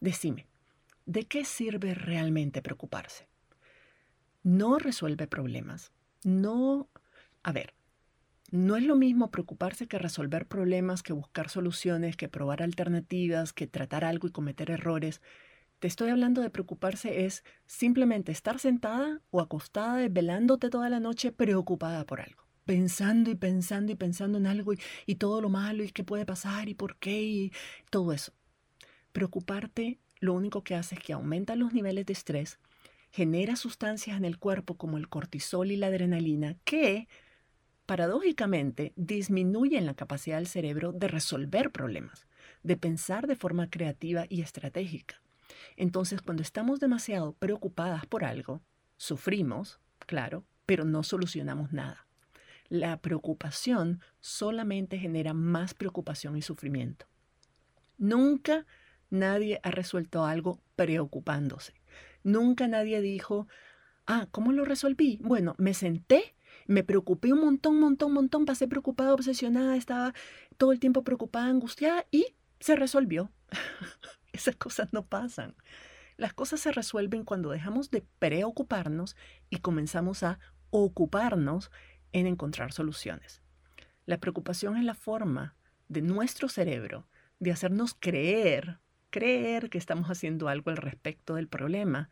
Decime, 0.00 0.48
¿de 1.06 1.22
qué 1.28 1.44
sirve 1.44 1.94
realmente 1.94 2.60
preocuparse? 2.60 3.28
No 4.42 4.80
resuelve 4.80 5.28
problemas. 5.28 5.92
No, 6.24 6.88
a 7.44 7.52
ver, 7.52 7.72
no 8.54 8.76
es 8.76 8.84
lo 8.84 8.94
mismo 8.94 9.32
preocuparse 9.32 9.88
que 9.88 9.98
resolver 9.98 10.46
problemas, 10.46 11.02
que 11.02 11.12
buscar 11.12 11.48
soluciones, 11.48 12.16
que 12.16 12.28
probar 12.28 12.62
alternativas, 12.62 13.52
que 13.52 13.66
tratar 13.66 14.04
algo 14.04 14.28
y 14.28 14.30
cometer 14.30 14.70
errores. 14.70 15.20
Te 15.80 15.88
estoy 15.88 16.10
hablando 16.10 16.40
de 16.40 16.50
preocuparse 16.50 17.24
es 17.24 17.42
simplemente 17.66 18.30
estar 18.30 18.60
sentada 18.60 19.20
o 19.30 19.40
acostada 19.40 19.96
desvelándote 19.96 20.70
toda 20.70 20.88
la 20.88 21.00
noche 21.00 21.32
preocupada 21.32 22.06
por 22.06 22.20
algo, 22.20 22.44
pensando 22.64 23.28
y 23.28 23.34
pensando 23.34 23.90
y 23.90 23.96
pensando 23.96 24.38
en 24.38 24.46
algo 24.46 24.72
y, 25.04 25.14
todo 25.16 25.40
lo 25.40 25.48
malo 25.48 25.82
y 25.82 25.90
qué 25.90 26.04
puede 26.04 26.24
pasar 26.24 26.68
y 26.68 26.74
por 26.74 26.96
qué 26.98 27.22
y 27.22 27.52
todo 27.90 28.12
eso. 28.12 28.32
Preocuparte 29.10 29.98
lo 30.20 30.32
único 30.32 30.62
que 30.62 30.76
hace 30.76 30.94
es 30.94 31.00
que 31.00 31.12
aumenta 31.12 31.56
los 31.56 31.72
niveles 31.72 32.06
de 32.06 32.12
estrés, 32.12 32.60
genera 33.10 33.56
sustancias 33.56 34.16
en 34.16 34.24
el 34.24 34.38
cuerpo 34.38 34.76
como 34.76 34.96
el 34.96 35.08
cortisol 35.08 35.72
y 35.72 35.76
la 35.76 35.88
adrenalina 35.88 36.56
que 36.64 37.08
paradójicamente, 37.86 38.92
disminuyen 38.96 39.86
la 39.86 39.94
capacidad 39.94 40.36
del 40.36 40.46
cerebro 40.46 40.92
de 40.92 41.08
resolver 41.08 41.70
problemas, 41.70 42.26
de 42.62 42.76
pensar 42.76 43.26
de 43.26 43.36
forma 43.36 43.68
creativa 43.70 44.26
y 44.28 44.40
estratégica. 44.40 45.20
Entonces, 45.76 46.22
cuando 46.22 46.42
estamos 46.42 46.80
demasiado 46.80 47.32
preocupadas 47.34 48.06
por 48.06 48.24
algo, 48.24 48.62
sufrimos, 48.96 49.80
claro, 50.06 50.44
pero 50.66 50.84
no 50.84 51.02
solucionamos 51.02 51.72
nada. 51.72 52.06
La 52.68 52.96
preocupación 52.96 54.00
solamente 54.20 54.98
genera 54.98 55.34
más 55.34 55.74
preocupación 55.74 56.36
y 56.36 56.42
sufrimiento. 56.42 57.06
Nunca 57.98 58.66
nadie 59.10 59.60
ha 59.62 59.70
resuelto 59.70 60.24
algo 60.24 60.60
preocupándose. 60.76 61.74
Nunca 62.22 62.66
nadie 62.68 63.00
dijo, 63.00 63.46
ah, 64.06 64.28
¿cómo 64.30 64.52
lo 64.52 64.64
resolví? 64.64 65.18
Bueno, 65.22 65.54
me 65.58 65.74
senté, 65.74 66.34
me 66.66 66.84
preocupé 66.84 67.32
un 67.32 67.40
montón, 67.40 67.78
montón, 67.78 68.12
montón, 68.12 68.44
pasé 68.44 68.68
preocupada, 68.68 69.14
obsesionada, 69.14 69.76
estaba 69.76 70.14
todo 70.56 70.72
el 70.72 70.80
tiempo 70.80 71.04
preocupada, 71.04 71.46
angustiada 71.46 72.06
y 72.10 72.34
se 72.60 72.76
resolvió. 72.76 73.30
Esas 74.32 74.56
cosas 74.56 74.92
no 74.92 75.06
pasan. 75.06 75.54
Las 76.16 76.32
cosas 76.32 76.60
se 76.60 76.72
resuelven 76.72 77.24
cuando 77.24 77.50
dejamos 77.50 77.90
de 77.90 78.04
preocuparnos 78.18 79.16
y 79.50 79.58
comenzamos 79.58 80.22
a 80.22 80.38
ocuparnos 80.70 81.70
en 82.12 82.26
encontrar 82.26 82.72
soluciones. 82.72 83.42
La 84.06 84.18
preocupación 84.18 84.76
es 84.76 84.84
la 84.84 84.94
forma 84.94 85.56
de 85.88 86.02
nuestro 86.02 86.48
cerebro 86.48 87.06
de 87.38 87.52
hacernos 87.52 87.94
creer, 87.98 88.78
creer 89.10 89.70
que 89.70 89.78
estamos 89.78 90.08
haciendo 90.08 90.48
algo 90.48 90.70
al 90.70 90.76
respecto 90.76 91.34
del 91.34 91.48
problema 91.48 92.10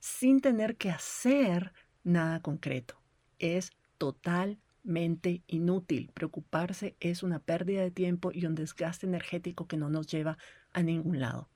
sin 0.00 0.40
tener 0.40 0.76
que 0.76 0.90
hacer 0.90 1.72
nada 2.04 2.40
concreto. 2.40 3.00
Es 3.38 3.70
totalmente 3.98 5.42
inútil. 5.46 6.10
Preocuparse 6.14 6.96
es 7.00 7.22
una 7.22 7.38
pérdida 7.38 7.82
de 7.82 7.90
tiempo 7.90 8.30
y 8.32 8.46
un 8.46 8.54
desgaste 8.54 9.06
energético 9.06 9.66
que 9.66 9.76
no 9.76 9.88
nos 9.88 10.06
lleva 10.06 10.38
a 10.72 10.82
ningún 10.82 11.20
lado. 11.20 11.48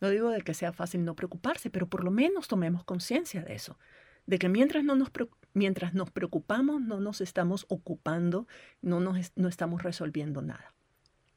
No 0.00 0.08
digo 0.08 0.30
de 0.30 0.40
que 0.40 0.54
sea 0.54 0.72
fácil 0.72 1.04
no 1.04 1.14
preocuparse, 1.14 1.70
pero 1.70 1.88
por 1.88 2.04
lo 2.04 2.10
menos 2.10 2.48
tomemos 2.48 2.84
conciencia 2.84 3.42
de 3.42 3.54
eso, 3.54 3.78
de 4.26 4.38
que 4.38 4.48
mientras, 4.48 4.82
no 4.82 4.96
nos, 4.96 5.10
mientras 5.52 5.94
nos 5.94 6.10
preocupamos 6.10 6.80
no 6.80 7.00
nos 7.00 7.20
estamos 7.20 7.66
ocupando, 7.68 8.46
no, 8.80 9.00
nos, 9.00 9.32
no 9.36 9.48
estamos 9.48 9.82
resolviendo 9.82 10.40
nada. 10.40 10.74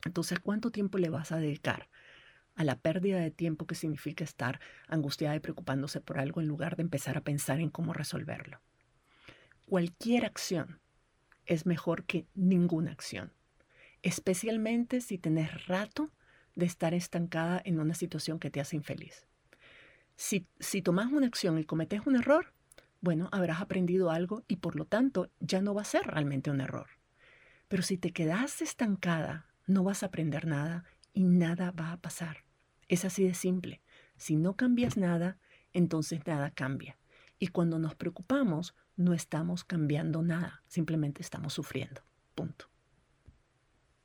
Entonces, 0.06 0.40
¿cuánto 0.40 0.72
tiempo 0.72 0.98
le 0.98 1.10
vas 1.10 1.32
a 1.32 1.38
dedicar 1.38 1.90
a 2.56 2.64
la 2.64 2.80
pérdida 2.80 3.20
de 3.20 3.32
tiempo 3.32 3.66
que 3.66 3.76
significa 3.76 4.24
estar 4.24 4.60
angustiada 4.88 5.36
y 5.36 5.40
preocupándose 5.40 6.02
por 6.02 6.20
algo 6.20 6.42
en 6.42 6.48
lugar 6.48 6.76
de 6.76 6.84
empezar 6.84 7.18
a 7.18 7.22
pensar 7.22 7.60
en 7.60 7.70
cómo 7.70 7.94
resolverlo? 7.94 8.62
Cualquier 9.74 10.24
acción 10.24 10.80
es 11.48 11.66
mejor 11.66 12.04
que 12.04 12.28
ninguna 12.36 12.92
acción, 12.92 13.34
especialmente 14.04 15.02
si 15.02 15.18
tenés 15.18 15.66
rato 15.66 16.12
de 16.54 16.68
estar 16.68 16.94
estancada 16.94 17.60
en 17.66 17.80
una 17.80 17.96
situación 17.96 18.38
que 18.38 18.52
te 18.52 18.62
hace 18.62 18.76
infeliz. 18.76 19.26
Si, 20.16 20.46
si 20.60 20.84
tomas 20.84 21.12
una 21.12 21.26
acción 21.26 21.58
y 21.58 21.64
cometes 21.64 22.06
un 22.06 22.18
error, 22.18 22.54
bueno, 23.02 23.30
habrás 23.32 23.62
aprendido 23.62 24.12
algo 24.12 24.44
y 24.48 24.58
por 24.58 24.76
lo 24.76 24.86
tanto 24.86 25.32
ya 25.40 25.60
no 25.60 25.74
va 25.74 25.82
a 25.82 25.86
ser 25.86 26.06
realmente 26.06 26.52
un 26.52 26.62
error. 26.62 26.90
Pero 27.68 27.82
si 27.82 27.98
te 27.98 28.12
quedas 28.12 28.62
estancada, 28.62 29.48
no 29.66 29.84
vas 29.84 30.04
a 30.04 30.06
aprender 30.06 30.46
nada 30.46 30.84
y 31.14 31.24
nada 31.24 31.72
va 31.72 31.94
a 31.94 31.98
pasar. 31.98 32.44
Es 32.90 33.06
así 33.06 33.24
de 33.24 33.34
simple. 33.34 33.82
Si 34.18 34.36
no 34.36 34.56
cambias 34.56 34.98
nada, 34.98 35.40
entonces 35.74 36.28
nada 36.28 36.52
cambia. 36.52 36.96
Y 37.44 37.50
cuando 37.50 37.78
nos 37.78 37.94
preocupamos, 37.94 38.74
no 38.96 39.14
estamos 39.14 39.66
cambiando 39.66 40.22
nada, 40.22 40.64
simplemente 40.66 41.22
estamos 41.22 41.52
sufriendo. 41.52 42.02
Punto. 42.36 42.70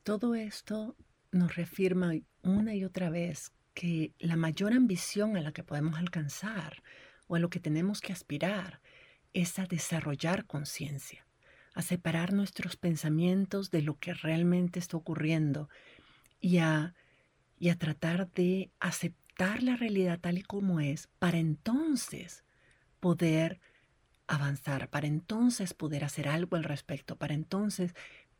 Todo 0.03 0.35
esto 0.35 0.97
nos 1.31 1.55
reafirma 1.55 2.15
una 2.43 2.75
y 2.75 2.85
otra 2.85 3.11
vez 3.11 3.53
que 3.75 4.13
la 4.19 4.35
mayor 4.35 4.73
ambición 4.73 5.37
a 5.37 5.41
la 5.41 5.53
que 5.53 5.63
podemos 5.63 6.01
alcanzar 6.01 6.83
o 7.29 7.37
a 7.37 7.39
lo 7.39 7.49
que 7.49 7.61
tenemos 7.61 8.01
que 8.01 8.13
aspirar 8.13 8.81
es 9.33 9.61
a 9.61 9.67
desarrollar 9.67 10.45
conciencia, 10.45 11.25
a 11.75 11.83
separar 11.83 12.33
nuestros 12.33 12.75
pensamientos 12.75 13.71
de 13.71 13.83
lo 13.83 14.01
que 14.01 14.15
realmente 14.15 14.81
está 14.81 14.97
ocurriendo 14.97 15.69
y 16.41 16.59
a, 16.59 16.97
y 17.57 17.69
a 17.69 17.79
tratar 17.79 18.33
de 18.33 18.73
aceptar 18.81 19.63
la 19.63 19.77
realidad 19.77 20.19
tal 20.19 20.39
y 20.39 20.43
como 20.43 20.81
es 20.81 21.07
para 21.21 21.39
entonces 21.39 22.43
poder 23.01 23.61
avanzar, 24.27 24.91
para 24.91 25.07
entonces 25.07 25.75
poder 25.75 26.05
hacer 26.05 26.29
algo 26.29 26.57
al 26.57 26.65
respecto, 26.65 27.17
para 27.17 27.35
entonces 27.35 27.95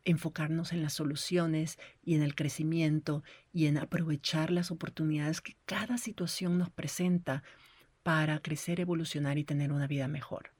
enfocarnos 0.05 0.71
en 0.71 0.81
las 0.81 0.93
soluciones 0.93 1.77
y 2.03 2.15
en 2.15 2.21
el 2.21 2.35
crecimiento 2.35 3.23
y 3.51 3.65
en 3.65 3.77
aprovechar 3.77 4.51
las 4.51 4.71
oportunidades 4.71 5.41
que 5.41 5.57
cada 5.65 5.97
situación 5.97 6.57
nos 6.57 6.69
presenta 6.69 7.43
para 8.03 8.39
crecer, 8.39 8.79
evolucionar 8.79 9.37
y 9.37 9.43
tener 9.43 9.71
una 9.71 9.87
vida 9.87 10.07
mejor. 10.07 10.51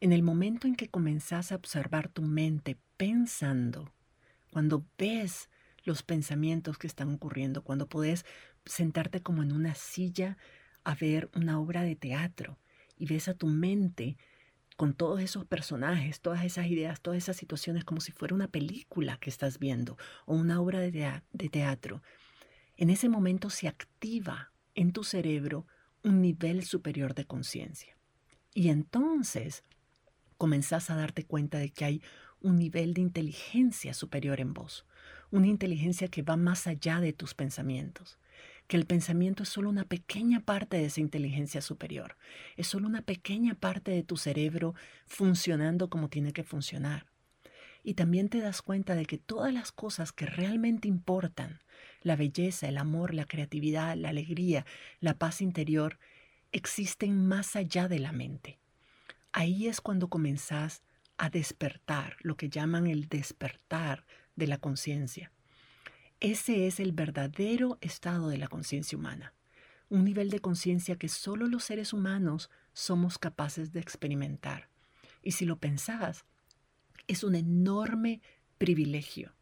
En 0.00 0.12
el 0.12 0.22
momento 0.22 0.66
en 0.66 0.76
que 0.76 0.88
comenzás 0.88 1.50
a 1.50 1.56
observar 1.56 2.08
tu 2.08 2.22
mente 2.22 2.76
pensando, 2.96 3.92
cuando 4.50 4.84
ves 4.98 5.48
los 5.84 6.02
pensamientos 6.02 6.78
que 6.78 6.86
están 6.86 7.12
ocurriendo, 7.12 7.62
cuando 7.62 7.88
puedes 7.88 8.24
sentarte 8.64 9.20
como 9.20 9.42
en 9.42 9.52
una 9.52 9.74
silla 9.74 10.36
a 10.84 10.94
ver 10.94 11.30
una 11.34 11.58
obra 11.58 11.82
de 11.82 11.96
teatro 11.96 12.58
y 13.04 13.06
ves 13.06 13.28
a 13.28 13.34
tu 13.34 13.48
mente 13.48 14.16
con 14.78 14.94
todos 14.94 15.20
esos 15.20 15.44
personajes, 15.44 16.22
todas 16.22 16.42
esas 16.42 16.66
ideas, 16.68 17.02
todas 17.02 17.18
esas 17.18 17.36
situaciones 17.36 17.84
como 17.84 18.00
si 18.00 18.12
fuera 18.12 18.34
una 18.34 18.48
película 18.48 19.18
que 19.18 19.28
estás 19.28 19.58
viendo 19.58 19.98
o 20.24 20.34
una 20.34 20.58
obra 20.58 20.80
de, 20.80 21.20
teatro, 21.50 22.02
en 22.78 22.88
ese 22.88 23.10
momento 23.10 23.50
se 23.50 23.68
activa 23.68 24.52
en 24.74 24.92
tu 24.92 25.04
cerebro 25.04 25.66
un 26.02 26.22
nivel 26.22 26.64
superior 26.64 27.14
de 27.14 27.26
conciencia. 27.26 27.94
Y 28.54 28.70
entonces 28.70 29.64
comenzás 30.38 30.88
a 30.88 30.96
darte 30.96 31.24
cuenta 31.24 31.58
de 31.58 31.70
que 31.70 31.84
hay 31.84 32.02
un 32.40 32.56
nivel 32.56 32.94
de 32.94 33.02
inteligencia 33.02 33.92
superior 33.92 34.40
en 34.40 34.54
vos, 34.54 34.86
una 35.30 35.48
inteligencia 35.48 36.08
que 36.08 36.22
va 36.22 36.36
más 36.36 36.66
allá 36.66 37.00
de 37.00 37.12
tus 37.12 37.34
pensamientos, 37.34 38.18
que 38.66 38.76
el 38.76 38.86
pensamiento 38.86 39.42
es 39.42 39.48
solo 39.48 39.68
una 39.68 39.84
pequeña 39.84 40.40
parte 40.40 40.76
de 40.76 40.86
esa 40.86 41.00
inteligencia 41.00 41.60
superior, 41.60 42.16
es 42.56 42.66
solo 42.66 42.88
una 42.88 43.02
pequeña 43.02 43.54
parte 43.54 43.90
de 43.90 44.02
tu 44.02 44.16
cerebro 44.16 44.74
funcionando 45.06 45.90
como 45.90 46.08
tiene 46.08 46.32
que 46.32 46.44
funcionar. 46.44 47.06
Y 47.82 47.94
también 47.94 48.30
te 48.30 48.40
das 48.40 48.62
cuenta 48.62 48.94
de 48.94 49.04
que 49.04 49.18
todas 49.18 49.52
las 49.52 49.70
cosas 49.70 50.12
que 50.12 50.24
realmente 50.24 50.88
importan, 50.88 51.60
la 52.00 52.16
belleza, 52.16 52.66
el 52.68 52.78
amor, 52.78 53.12
la 53.12 53.26
creatividad, 53.26 53.96
la 53.96 54.08
alegría, 54.08 54.64
la 55.00 55.18
paz 55.18 55.42
interior, 55.42 55.98
existen 56.50 57.26
más 57.26 57.56
allá 57.56 57.88
de 57.88 57.98
la 57.98 58.12
mente. 58.12 58.58
Ahí 59.32 59.66
es 59.66 59.82
cuando 59.82 60.08
comenzás 60.08 60.82
a 61.18 61.28
despertar, 61.28 62.16
lo 62.20 62.36
que 62.36 62.48
llaman 62.48 62.86
el 62.86 63.08
despertar 63.08 64.06
de 64.36 64.46
la 64.46 64.58
conciencia. 64.58 65.33
Ese 66.24 66.66
es 66.66 66.80
el 66.80 66.92
verdadero 66.92 67.76
estado 67.82 68.30
de 68.30 68.38
la 68.38 68.48
conciencia 68.48 68.96
humana, 68.96 69.34
un 69.90 70.06
nivel 70.06 70.30
de 70.30 70.40
conciencia 70.40 70.96
que 70.96 71.10
solo 71.10 71.48
los 71.48 71.64
seres 71.64 71.92
humanos 71.92 72.48
somos 72.72 73.18
capaces 73.18 73.74
de 73.74 73.80
experimentar. 73.80 74.70
Y 75.22 75.32
si 75.32 75.44
lo 75.44 75.58
pensás, 75.58 76.24
es 77.08 77.24
un 77.24 77.34
enorme 77.34 78.22
privilegio. 78.56 79.34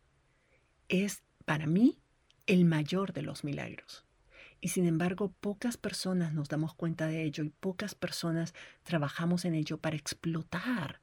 Es, 0.88 1.22
para 1.44 1.68
mí, 1.68 2.00
el 2.48 2.64
mayor 2.64 3.12
de 3.12 3.22
los 3.22 3.44
milagros. 3.44 4.04
Y 4.60 4.70
sin 4.70 4.84
embargo, 4.84 5.32
pocas 5.40 5.76
personas 5.76 6.34
nos 6.34 6.48
damos 6.48 6.74
cuenta 6.74 7.06
de 7.06 7.22
ello 7.22 7.44
y 7.44 7.50
pocas 7.50 7.94
personas 7.94 8.54
trabajamos 8.82 9.44
en 9.44 9.54
ello 9.54 9.78
para 9.78 9.94
explotar 9.94 11.00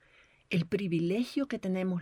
el 0.50 0.66
privilegio 0.66 1.48
que 1.48 1.60
tenemos 1.60 2.02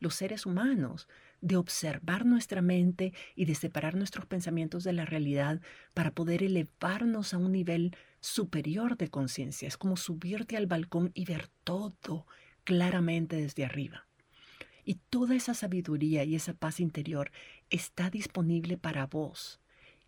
los 0.00 0.14
seres 0.14 0.46
humanos 0.46 1.08
de 1.40 1.56
observar 1.56 2.24
nuestra 2.24 2.62
mente 2.62 3.12
y 3.36 3.44
de 3.44 3.54
separar 3.54 3.94
nuestros 3.94 4.26
pensamientos 4.26 4.82
de 4.82 4.92
la 4.92 5.04
realidad 5.04 5.60
para 5.92 6.10
poder 6.10 6.42
elevarnos 6.42 7.34
a 7.34 7.38
un 7.38 7.52
nivel 7.52 7.96
superior 8.20 8.96
de 8.96 9.08
conciencia. 9.08 9.68
Es 9.68 9.76
como 9.76 9.96
subirte 9.96 10.56
al 10.56 10.66
balcón 10.66 11.10
y 11.14 11.24
ver 11.24 11.48
todo 11.62 12.26
claramente 12.64 13.36
desde 13.36 13.64
arriba. 13.64 14.06
Y 14.84 14.96
toda 15.10 15.34
esa 15.34 15.54
sabiduría 15.54 16.24
y 16.24 16.34
esa 16.34 16.54
paz 16.54 16.80
interior 16.80 17.30
está 17.70 18.10
disponible 18.10 18.76
para 18.76 19.06
vos. 19.06 19.60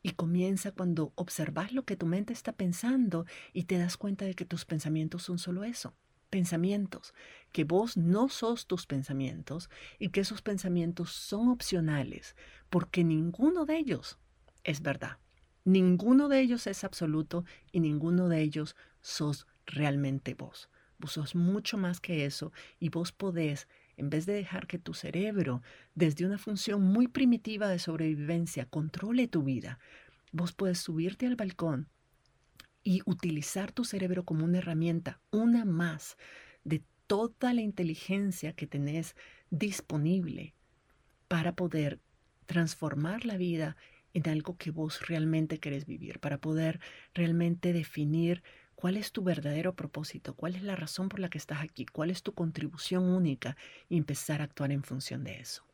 Y 0.02 0.12
comienza 0.12 0.72
cuando 0.72 1.12
observas 1.16 1.72
lo 1.72 1.84
que 1.84 1.96
tu 1.96 2.06
mente 2.06 2.32
está 2.32 2.52
pensando 2.52 3.26
y 3.52 3.64
te 3.64 3.78
das 3.78 3.96
cuenta 3.96 4.24
de 4.24 4.34
que 4.34 4.44
tus 4.44 4.64
pensamientos 4.64 5.22
son 5.22 5.38
solo 5.38 5.64
eso, 5.64 5.94
pensamientos, 6.36 7.14
que 7.50 7.64
vos 7.64 7.96
no 7.96 8.28
sos 8.28 8.66
tus 8.66 8.84
pensamientos 8.84 9.70
y 9.98 10.10
que 10.10 10.20
esos 10.20 10.42
pensamientos 10.42 11.12
son 11.12 11.48
opcionales, 11.48 12.36
porque 12.68 13.04
ninguno 13.04 13.64
de 13.64 13.78
ellos 13.78 14.18
es 14.62 14.82
verdad. 14.82 15.16
Ninguno 15.64 16.28
de 16.28 16.40
ellos 16.40 16.66
es 16.66 16.84
absoluto 16.84 17.46
y 17.72 17.80
ninguno 17.80 18.28
de 18.28 18.42
ellos 18.42 18.76
sos 19.00 19.46
realmente 19.64 20.34
vos. 20.34 20.68
Vos 20.98 21.12
sos 21.12 21.34
mucho 21.34 21.78
más 21.78 22.00
que 22.00 22.26
eso 22.26 22.52
y 22.78 22.90
vos 22.90 23.12
podés 23.12 23.66
en 23.96 24.10
vez 24.10 24.26
de 24.26 24.34
dejar 24.34 24.66
que 24.66 24.78
tu 24.78 24.92
cerebro, 24.92 25.62
desde 25.94 26.26
una 26.26 26.36
función 26.36 26.82
muy 26.82 27.08
primitiva 27.08 27.66
de 27.70 27.78
sobrevivencia, 27.78 28.66
controle 28.66 29.26
tu 29.26 29.42
vida, 29.42 29.78
vos 30.32 30.52
puedes 30.52 30.80
subirte 30.80 31.26
al 31.26 31.36
balcón 31.36 31.88
y 32.86 33.02
utilizar 33.04 33.72
tu 33.72 33.84
cerebro 33.84 34.24
como 34.24 34.44
una 34.44 34.58
herramienta, 34.58 35.20
una 35.32 35.64
más 35.64 36.16
de 36.62 36.84
toda 37.08 37.52
la 37.52 37.60
inteligencia 37.60 38.52
que 38.52 38.68
tenés 38.68 39.16
disponible 39.50 40.54
para 41.26 41.56
poder 41.56 41.98
transformar 42.46 43.24
la 43.24 43.36
vida 43.38 43.76
en 44.14 44.28
algo 44.28 44.56
que 44.56 44.70
vos 44.70 45.04
realmente 45.08 45.58
querés 45.58 45.84
vivir, 45.84 46.20
para 46.20 46.38
poder 46.38 46.78
realmente 47.12 47.72
definir 47.72 48.44
cuál 48.76 48.96
es 48.96 49.10
tu 49.10 49.24
verdadero 49.24 49.74
propósito, 49.74 50.36
cuál 50.36 50.54
es 50.54 50.62
la 50.62 50.76
razón 50.76 51.08
por 51.08 51.18
la 51.18 51.28
que 51.28 51.38
estás 51.38 51.62
aquí, 51.62 51.86
cuál 51.86 52.10
es 52.10 52.22
tu 52.22 52.34
contribución 52.34 53.02
única 53.02 53.56
y 53.88 53.96
empezar 53.96 54.40
a 54.40 54.44
actuar 54.44 54.70
en 54.70 54.84
función 54.84 55.24
de 55.24 55.40
eso. 55.40 55.64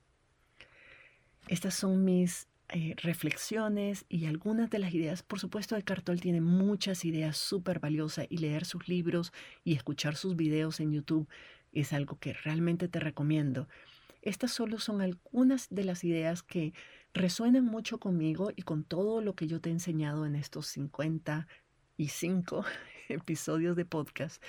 Estas 1.47 1.75
son 1.75 2.07
mis 2.07 2.49
eh, 2.75 2.95
reflexiones 3.03 4.07
y 4.09 4.25
algunas 4.25 4.70
de 4.70 4.79
las 4.79 4.95
ideas. 4.95 5.23
Por 5.23 5.39
supuesto, 5.39 5.75
de 5.75 5.83
Cartol 5.83 6.23
tiene 6.23 6.41
muchas 6.41 7.05
ideas 7.05 7.37
súper 7.37 7.81
valiosas 7.81 8.27
y 8.31 8.39
leer 8.39 8.64
sus 8.64 8.89
libros 8.89 9.31
y 9.62 9.75
escuchar 9.75 10.16
sus 10.16 10.37
videos 10.37 10.81
en 10.81 10.91
YouTube 10.91 11.29
es 11.73 11.93
algo 11.93 12.18
que 12.18 12.33
realmente 12.33 12.89
te 12.89 12.99
recomiendo. 12.99 13.68
Estas 14.23 14.53
solo 14.53 14.79
son 14.79 15.03
algunas 15.03 15.68
de 15.68 15.85
las 15.85 16.03
ideas 16.03 16.43
que 16.43 16.73
resuenan 17.12 17.66
mucho 17.66 17.99
conmigo 17.99 18.51
y 18.57 18.62
con 18.62 18.85
todo 18.85 19.20
lo 19.20 19.35
que 19.35 19.47
yo 19.47 19.61
te 19.61 19.68
he 19.68 19.73
enseñado 19.73 20.25
en 20.25 20.35
estos 20.35 20.66
55 20.68 22.64
episodios 23.11 23.77
de 23.77 23.85
podcast, 23.85 24.43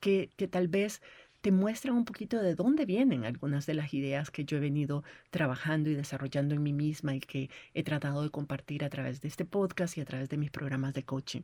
que, 0.00 0.30
que 0.36 0.48
tal 0.48 0.66
vez 0.66 1.02
te 1.40 1.52
muestran 1.52 1.94
un 1.94 2.04
poquito 2.04 2.40
de 2.40 2.54
dónde 2.54 2.84
vienen 2.84 3.24
algunas 3.24 3.66
de 3.66 3.74
las 3.74 3.94
ideas 3.94 4.30
que 4.30 4.44
yo 4.44 4.58
he 4.58 4.60
venido 4.60 5.04
trabajando 5.30 5.88
y 5.88 5.94
desarrollando 5.94 6.54
en 6.54 6.62
mí 6.62 6.72
misma 6.72 7.14
y 7.14 7.20
que 7.20 7.50
he 7.74 7.82
tratado 7.82 8.22
de 8.22 8.30
compartir 8.30 8.84
a 8.84 8.90
través 8.90 9.20
de 9.20 9.28
este 9.28 9.44
podcast 9.44 9.96
y 9.96 10.00
a 10.00 10.04
través 10.04 10.28
de 10.28 10.36
mis 10.36 10.50
programas 10.50 10.92
de 10.92 11.04
coaching. 11.04 11.42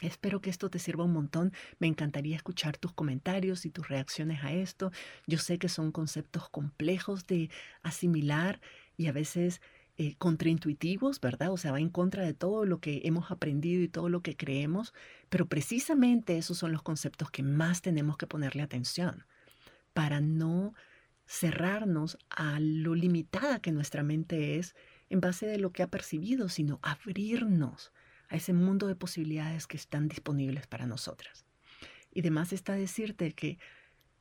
Espero 0.00 0.40
que 0.40 0.50
esto 0.50 0.68
te 0.68 0.80
sirva 0.80 1.04
un 1.04 1.12
montón. 1.12 1.52
Me 1.78 1.86
encantaría 1.86 2.34
escuchar 2.34 2.76
tus 2.76 2.92
comentarios 2.92 3.64
y 3.64 3.70
tus 3.70 3.88
reacciones 3.88 4.42
a 4.42 4.52
esto. 4.52 4.90
Yo 5.28 5.38
sé 5.38 5.58
que 5.58 5.68
son 5.68 5.92
conceptos 5.92 6.48
complejos 6.48 7.24
de 7.28 7.50
asimilar 7.82 8.60
y 8.96 9.06
a 9.06 9.12
veces 9.12 9.60
eh, 9.98 10.14
contraintuitivos, 10.16 11.20
¿verdad? 11.20 11.52
O 11.52 11.56
sea, 11.56 11.72
va 11.72 11.80
en 11.80 11.90
contra 11.90 12.24
de 12.24 12.32
todo 12.34 12.64
lo 12.64 12.80
que 12.80 13.02
hemos 13.04 13.30
aprendido 13.30 13.82
y 13.82 13.88
todo 13.88 14.08
lo 14.08 14.22
que 14.22 14.36
creemos, 14.36 14.94
pero 15.28 15.46
precisamente 15.46 16.38
esos 16.38 16.58
son 16.58 16.72
los 16.72 16.82
conceptos 16.82 17.30
que 17.30 17.42
más 17.42 17.82
tenemos 17.82 18.16
que 18.16 18.26
ponerle 18.26 18.62
atención 18.62 19.26
para 19.92 20.20
no 20.20 20.74
cerrarnos 21.26 22.18
a 22.30 22.58
lo 22.60 22.94
limitada 22.94 23.60
que 23.60 23.72
nuestra 23.72 24.02
mente 24.02 24.58
es 24.58 24.74
en 25.10 25.20
base 25.20 25.46
de 25.46 25.58
lo 25.58 25.72
que 25.72 25.82
ha 25.82 25.88
percibido, 25.88 26.48
sino 26.48 26.80
abrirnos 26.82 27.92
a 28.28 28.36
ese 28.36 28.54
mundo 28.54 28.86
de 28.86 28.96
posibilidades 28.96 29.66
que 29.66 29.76
están 29.76 30.08
disponibles 30.08 30.66
para 30.66 30.86
nosotras. 30.86 31.44
Y 32.14 32.20
además 32.20 32.52
está 32.52 32.72
decirte 32.72 33.32
que 33.32 33.58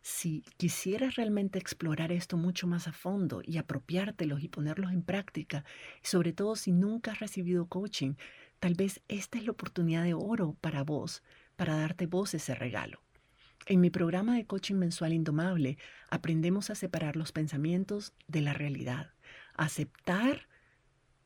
si 0.01 0.43
quisieras 0.57 1.15
realmente 1.15 1.59
explorar 1.59 2.11
esto 2.11 2.35
mucho 2.35 2.67
más 2.67 2.87
a 2.87 2.91
fondo 2.91 3.41
y 3.43 3.57
apropiártelos 3.57 4.43
y 4.43 4.47
ponerlos 4.47 4.91
en 4.91 5.03
práctica, 5.03 5.63
sobre 6.01 6.33
todo 6.33 6.55
si 6.55 6.71
nunca 6.71 7.11
has 7.11 7.19
recibido 7.19 7.67
coaching, 7.67 8.15
tal 8.59 8.73
vez 8.73 9.01
esta 9.07 9.37
es 9.37 9.45
la 9.45 9.51
oportunidad 9.51 10.03
de 10.03 10.13
oro 10.13 10.57
para 10.59 10.83
vos, 10.83 11.23
para 11.55 11.75
darte 11.75 12.07
vos 12.07 12.33
ese 12.33 12.55
regalo. 12.55 13.01
En 13.67 13.79
mi 13.79 13.91
programa 13.91 14.35
de 14.35 14.45
coaching 14.45 14.75
mensual 14.75 15.13
indomable 15.13 15.77
aprendemos 16.09 16.71
a 16.71 16.75
separar 16.75 17.15
los 17.15 17.31
pensamientos 17.31 18.13
de 18.27 18.41
la 18.41 18.53
realidad, 18.53 19.13
a 19.55 19.65
aceptar 19.65 20.47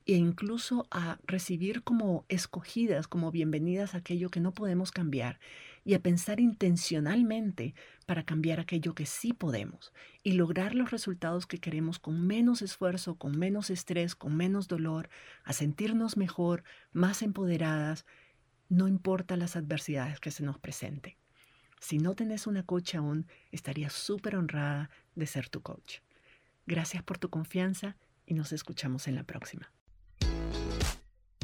e 0.05 0.13
incluso 0.13 0.85
a 0.91 1.17
recibir 1.25 1.81
como 1.81 2.25
escogidas, 2.27 3.07
como 3.07 3.31
bienvenidas 3.31 3.95
aquello 3.95 4.29
que 4.29 4.41
no 4.41 4.53
podemos 4.53 4.91
cambiar 4.91 5.39
y 5.85 5.93
a 5.93 6.01
pensar 6.01 6.39
intencionalmente 6.39 7.75
para 8.07 8.25
cambiar 8.25 8.59
aquello 8.59 8.95
que 8.95 9.05
sí 9.05 9.33
podemos 9.33 9.93
y 10.23 10.33
lograr 10.33 10.73
los 10.73 10.89
resultados 10.89 11.45
que 11.45 11.59
queremos 11.59 11.99
con 11.99 12.25
menos 12.25 12.63
esfuerzo, 12.63 13.15
con 13.15 13.37
menos 13.37 13.69
estrés, 13.69 14.15
con 14.15 14.35
menos 14.35 14.67
dolor, 14.67 15.09
a 15.43 15.53
sentirnos 15.53 16.17
mejor, 16.17 16.63
más 16.91 17.21
empoderadas, 17.21 18.05
no 18.67 18.87
importa 18.87 19.37
las 19.37 19.55
adversidades 19.55 20.19
que 20.19 20.31
se 20.31 20.43
nos 20.43 20.57
presenten. 20.57 21.15
Si 21.79 21.99
no 21.99 22.15
tenés 22.15 22.47
una 22.47 22.63
coach 22.63 22.95
aún, 22.95 23.27
estaría 23.51 23.91
súper 23.91 24.35
honrada 24.35 24.89
de 25.13 25.27
ser 25.27 25.49
tu 25.49 25.61
coach. 25.61 25.99
Gracias 26.65 27.03
por 27.03 27.19
tu 27.19 27.29
confianza 27.29 27.95
y 28.25 28.33
nos 28.33 28.51
escuchamos 28.53 29.07
en 29.07 29.13
la 29.13 29.23
próxima. 29.23 29.71